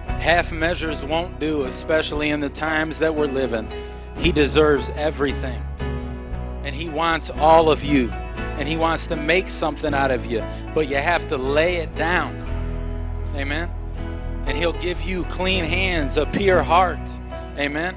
[0.07, 3.69] Half measures won't do, especially in the times that we're living.
[4.19, 5.61] He deserves everything.
[6.63, 8.11] And He wants all of you.
[8.59, 10.45] And He wants to make something out of you.
[10.73, 12.39] But you have to lay it down.
[13.35, 13.71] Amen.
[14.47, 17.11] And He'll give you clean hands, a pure heart.
[17.59, 17.97] Amen.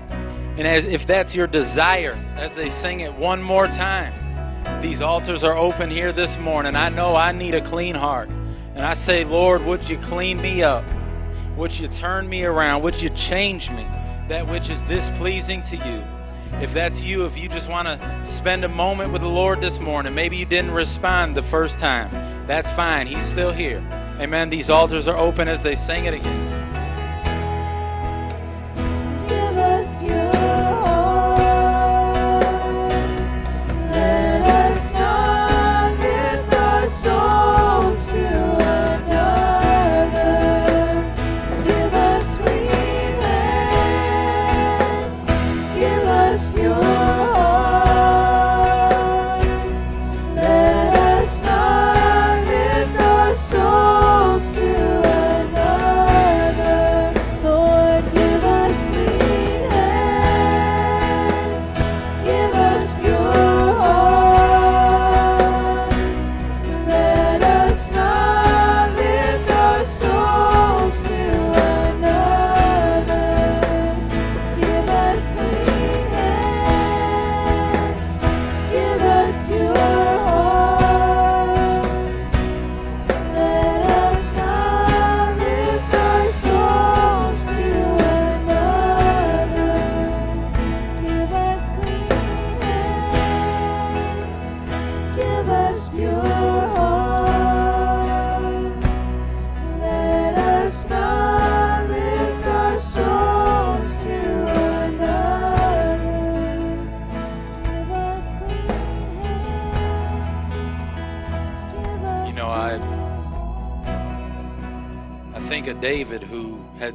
[0.57, 4.26] And as, if that's your desire, as they sing it one more time,
[4.81, 6.75] these altars are open here this morning.
[6.75, 8.29] I know I need a clean heart.
[8.75, 10.85] And I say, Lord, would you clean me up?
[11.55, 12.83] Would you turn me around?
[12.83, 13.87] Would you change me?
[14.27, 16.03] That which is displeasing to you.
[16.61, 19.79] If that's you, if you just want to spend a moment with the Lord this
[19.79, 22.09] morning, maybe you didn't respond the first time,
[22.47, 23.07] that's fine.
[23.07, 23.83] He's still here.
[24.19, 24.49] Amen.
[24.49, 26.46] These altars are open as they sing it again.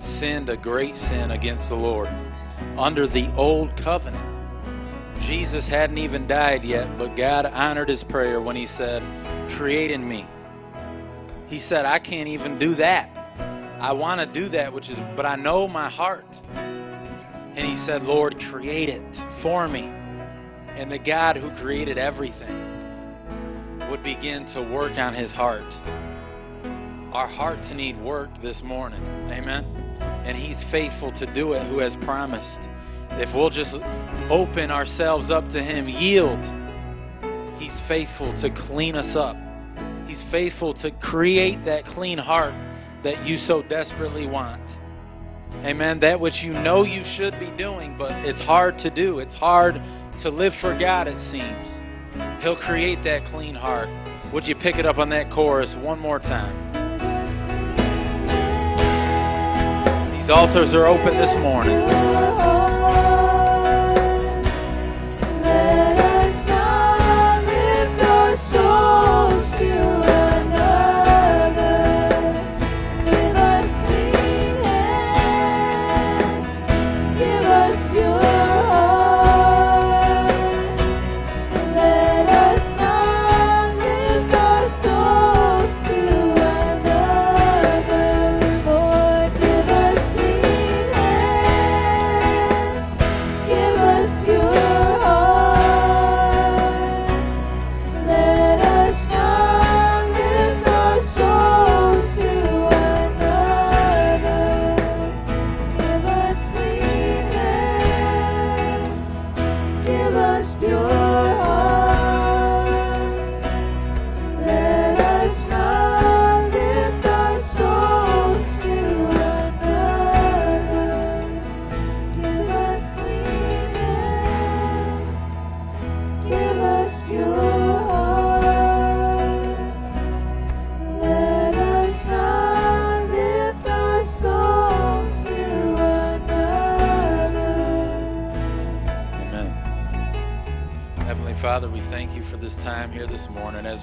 [0.02, 2.08] Sinned a great sin against the Lord
[2.76, 4.24] under the old covenant.
[5.20, 9.02] Jesus hadn't even died yet, but God honored his prayer when he said,
[9.50, 10.26] "Create in me."
[11.48, 13.08] He said, "I can't even do that.
[13.80, 18.04] I want to do that which is but I know my heart." And he said,
[18.04, 19.90] "Lord, create it for me."
[20.76, 22.56] And the God who created everything
[23.90, 25.78] would begin to work on his heart.
[27.12, 29.02] Our hearts need work this morning.
[29.30, 29.66] Amen.
[30.24, 32.60] And he's faithful to do it who has promised.
[33.18, 33.80] If we'll just
[34.30, 36.40] open ourselves up to him, yield,
[37.58, 39.36] he's faithful to clean us up.
[40.06, 42.54] He's faithful to create that clean heart
[43.02, 44.78] that you so desperately want.
[45.64, 46.00] Amen.
[46.00, 49.18] That which you know you should be doing, but it's hard to do.
[49.18, 49.80] It's hard
[50.20, 51.68] to live for God, it seems.
[52.40, 53.88] He'll create that clean heart.
[54.32, 56.81] Would you pick it up on that chorus one more time?
[60.22, 62.41] These altars are open this morning.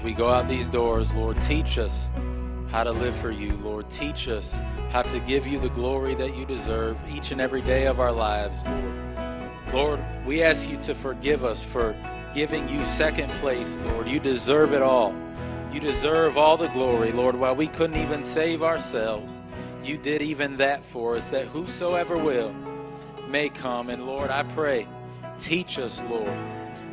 [0.10, 2.10] We go out these doors, Lord, teach us
[2.72, 3.54] how to live for you.
[3.58, 4.60] Lord, teach us
[4.90, 8.12] how to give you the glory that you deserve each and every day of our
[8.12, 9.72] lives, Lord.
[9.72, 11.96] Lord, we ask you to forgive us for
[12.34, 14.08] giving you second place, Lord.
[14.08, 15.14] You deserve it all.
[15.72, 17.36] You deserve all the glory, Lord.
[17.36, 19.44] While we couldn't even save ourselves,
[19.84, 22.52] you did even that for us, that whosoever will
[23.28, 23.92] may come.
[23.92, 24.88] And Lord, I pray,
[25.38, 26.36] teach us, Lord,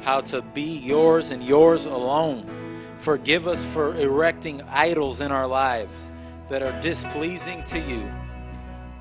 [0.03, 2.65] how to be yours and yours alone.
[3.07, 6.11] Forgive us for erecting idols in our lives
[6.49, 8.05] that are displeasing to you.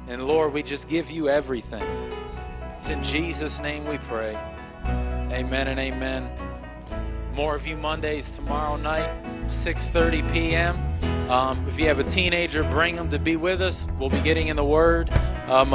[0.08, 1.82] And Lord, we just give you everything.
[2.78, 4.38] It's in Jesus' name we pray.
[4.86, 6.30] Amen and amen.
[7.34, 9.10] More of you Mondays tomorrow night,
[9.48, 10.78] 6:30 p.m.
[11.32, 13.88] Um, if you have a teenager, bring them to be with us.
[13.98, 15.10] We'll be getting in the Word.
[15.48, 15.74] Um,